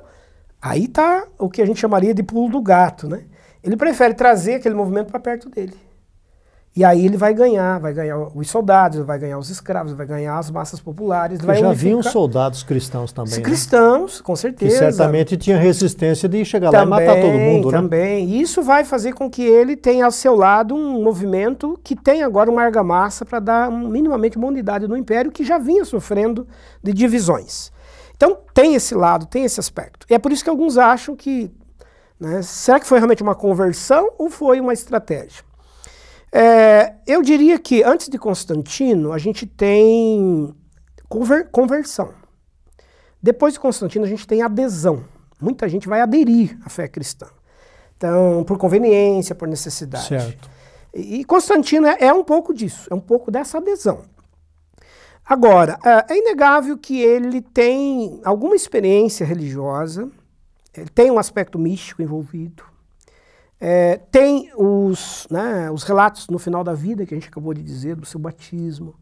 [0.60, 3.24] Aí está o que a gente chamaria de pulo do gato, né?
[3.62, 5.74] Ele prefere trazer aquele movimento para perto dele.
[6.78, 10.38] E aí ele vai ganhar, vai ganhar os soldados, vai ganhar os escravos, vai ganhar
[10.38, 11.40] as massas populares.
[11.40, 13.34] Vai já haviam soldados cristãos também.
[13.34, 13.40] Né?
[13.40, 14.70] Cristãos, com certeza.
[14.70, 17.78] Que certamente tinha resistência de chegar também, lá e matar todo mundo, né?
[17.78, 18.28] Também.
[18.28, 22.22] E isso vai fazer com que ele tenha ao seu lado um movimento que tem
[22.22, 26.46] agora uma argamassa para dar minimamente uma unidade no império que já vinha sofrendo
[26.80, 27.72] de divisões.
[28.18, 30.04] Então tem esse lado, tem esse aspecto.
[30.10, 31.50] E é por isso que alguns acham que
[32.18, 35.44] né, será que foi realmente uma conversão ou foi uma estratégia?
[36.32, 40.52] É, eu diria que antes de Constantino a gente tem
[41.08, 42.12] conver conversão.
[43.22, 45.04] Depois de Constantino a gente tem adesão.
[45.40, 47.28] Muita gente vai aderir à fé cristã.
[47.96, 50.08] Então, por conveniência, por necessidade.
[50.08, 50.50] Certo.
[50.92, 54.02] E Constantino é, é um pouco disso, é um pouco dessa adesão.
[55.28, 60.10] Agora, é, é inegável que ele tem alguma experiência religiosa,
[60.74, 62.62] ele tem um aspecto místico envolvido,
[63.60, 67.62] é, tem os, né, os relatos no final da vida, que a gente acabou de
[67.62, 68.94] dizer, do seu batismo,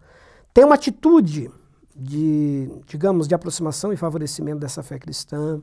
[0.53, 1.49] tem uma atitude
[1.95, 5.63] de, digamos, de aproximação e favorecimento dessa fé cristã,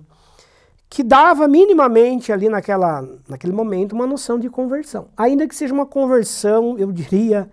[0.89, 5.86] que dava minimamente ali naquela, naquele momento uma noção de conversão, ainda que seja uma
[5.86, 7.49] conversão, eu diria,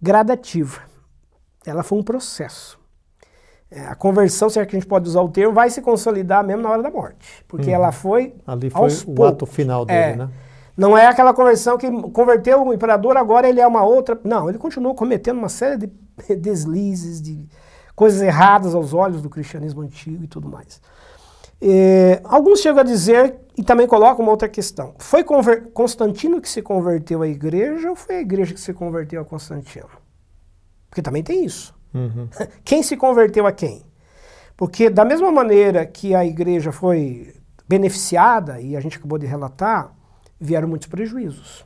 [0.00, 0.93] gradativa
[1.66, 2.78] ela foi um processo.
[3.70, 6.44] É, a conversão, se é que a gente pode usar o termo, vai se consolidar
[6.44, 7.44] mesmo na hora da morte.
[7.48, 7.74] Porque uhum.
[7.74, 8.34] ela foi.
[8.46, 9.26] Ali foi o poucos.
[9.26, 10.28] ato final dele, é, né?
[10.76, 14.18] Não é aquela conversão que converteu o imperador, agora ele é uma outra.
[14.24, 15.90] Não, ele continuou cometendo uma série de
[16.36, 17.48] deslizes, de
[17.94, 20.80] coisas erradas aos olhos do cristianismo antigo e tudo mais.
[21.60, 25.24] É, alguns chegam a dizer, e também colocam uma outra questão: foi
[25.72, 30.03] Constantino que se converteu à igreja ou foi a igreja que se converteu a Constantino?
[30.94, 31.74] Porque também tem isso.
[31.92, 32.28] Uhum.
[32.64, 33.82] Quem se converteu a quem?
[34.56, 37.34] Porque, da mesma maneira que a igreja foi
[37.68, 39.92] beneficiada, e a gente acabou de relatar,
[40.40, 41.64] vieram muitos prejuízos.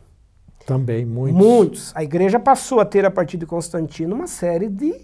[0.64, 1.38] Também, muitos.
[1.38, 1.92] Muitos.
[1.94, 4.94] A igreja passou a ter, a partir de Constantino, uma série de.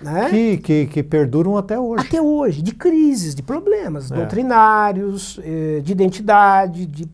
[0.00, 0.30] Né?
[0.30, 2.06] Que, que, que perduram até hoje.
[2.06, 4.14] Até hoje, de crises, de problemas é.
[4.14, 7.08] doutrinários, eh, de identidade, de,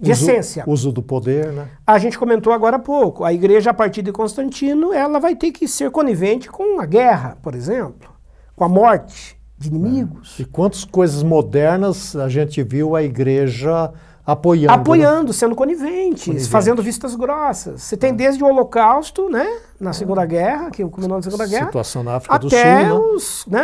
[0.00, 0.64] de uso, essência.
[0.66, 1.68] Uso do poder, né?
[1.86, 3.24] A gente comentou agora há pouco.
[3.24, 7.36] A igreja, a partir de Constantino, ela vai ter que ser conivente com a guerra,
[7.42, 8.10] por exemplo,
[8.56, 10.36] com a morte de inimigos.
[10.38, 10.42] É.
[10.42, 13.92] E quantas coisas modernas a gente viu a igreja
[14.32, 14.72] apoiando.
[14.72, 15.32] Apoiando, né?
[15.32, 16.50] sendo coniventes, Conivente.
[16.50, 17.82] fazendo vistas grossas.
[17.82, 19.46] Você tem desde o Holocausto, né,
[19.78, 22.92] na Segunda Guerra, que culminou na Segunda Guerra, situação na África do Sul, né?
[22.92, 23.62] os, né,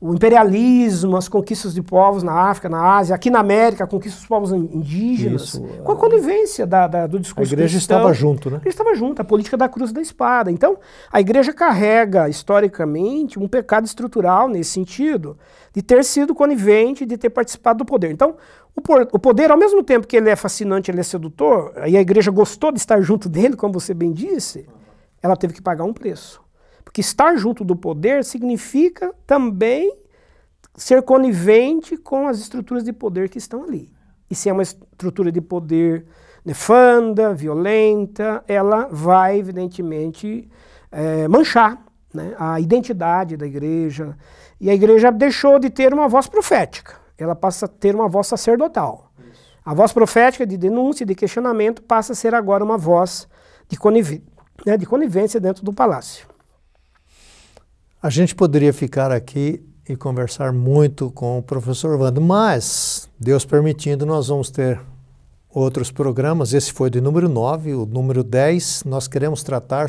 [0.00, 4.18] o imperialismo, as conquistas de povos na África, na Ásia, aqui na América, a conquista
[4.18, 7.98] dos povos indígenas, Isso, com a conivência da, da, do discurso A igreja cristão.
[7.98, 8.56] estava junto, né?
[8.56, 10.52] A igreja estava junto, a política da cruz da espada.
[10.52, 10.78] Então,
[11.12, 15.36] a igreja carrega, historicamente, um pecado estrutural nesse sentido,
[15.74, 18.10] de ter sido conivente, de ter participado do poder.
[18.12, 18.36] Então,
[19.12, 22.30] o poder, ao mesmo tempo que ele é fascinante, ele é sedutor, e a igreja
[22.30, 24.66] gostou de estar junto dele, como você bem disse,
[25.22, 26.40] ela teve que pagar um preço.
[26.84, 29.92] Porque estar junto do poder significa também
[30.74, 33.90] ser conivente com as estruturas de poder que estão ali.
[34.30, 36.06] E se é uma estrutura de poder
[36.44, 40.48] nefanda, violenta, ela vai, evidentemente,
[40.90, 41.82] é, manchar
[42.14, 44.16] né, a identidade da igreja.
[44.60, 48.26] E a igreja deixou de ter uma voz profética ela passa a ter uma voz
[48.26, 49.10] sacerdotal.
[49.18, 49.40] Isso.
[49.64, 53.28] A voz profética de denúncia de questionamento passa a ser agora uma voz
[53.68, 54.24] de, conivência,
[54.64, 56.26] né, de conivência dentro do palácio.
[58.00, 64.06] A gente poderia ficar aqui e conversar muito com o professor Wando, mas, Deus permitindo,
[64.06, 64.80] nós vamos ter
[65.48, 66.52] outros programas.
[66.52, 69.88] Esse foi de número 9, o número 10, nós queremos tratar,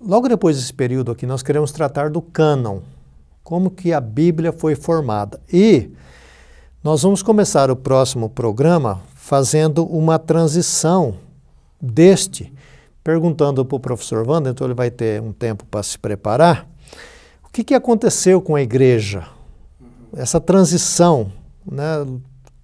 [0.00, 2.80] logo depois desse período aqui, nós queremos tratar do cânon,
[3.44, 5.38] como que a Bíblia foi formada.
[5.52, 5.90] E
[6.82, 11.16] nós vamos começar o próximo programa fazendo uma transição
[11.80, 12.52] deste,
[13.04, 16.66] perguntando para o professor Wanda, então ele vai ter um tempo para se preparar,
[17.44, 19.26] o que, que aconteceu com a igreja?
[20.16, 21.30] Essa transição,
[21.70, 22.04] né?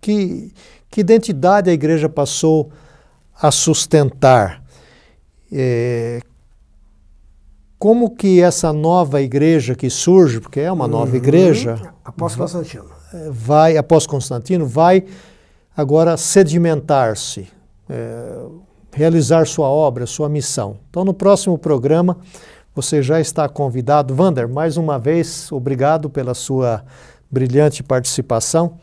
[0.00, 0.52] que,
[0.90, 2.72] que identidade a igreja passou
[3.40, 4.62] a sustentar?
[5.52, 6.20] É,
[7.80, 11.16] como que essa nova igreja que surge, porque é uma nova uhum.
[11.16, 12.84] igreja, após Constantino,
[13.32, 15.02] vai, após Constantino, vai
[15.74, 17.48] agora sedimentar-se,
[17.88, 18.38] é,
[18.92, 20.76] realizar sua obra, sua missão.
[20.90, 22.18] Então, no próximo programa,
[22.74, 24.14] você já está convidado.
[24.14, 26.84] Vander, mais uma vez, obrigado pela sua
[27.30, 28.74] brilhante participação.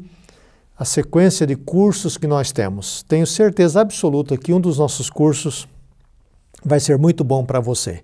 [0.78, 3.04] a sequência de cursos que nós temos.
[3.04, 5.66] Tenho certeza absoluta que um dos nossos cursos
[6.62, 8.04] vai ser muito bom para você.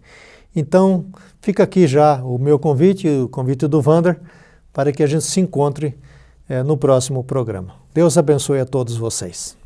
[0.56, 1.06] Então,
[1.42, 4.20] fica aqui já o meu convite, o convite do Vander,
[4.74, 5.98] para que a gente se encontre
[6.48, 7.76] é, no próximo programa.
[7.94, 9.59] Deus abençoe a todos vocês.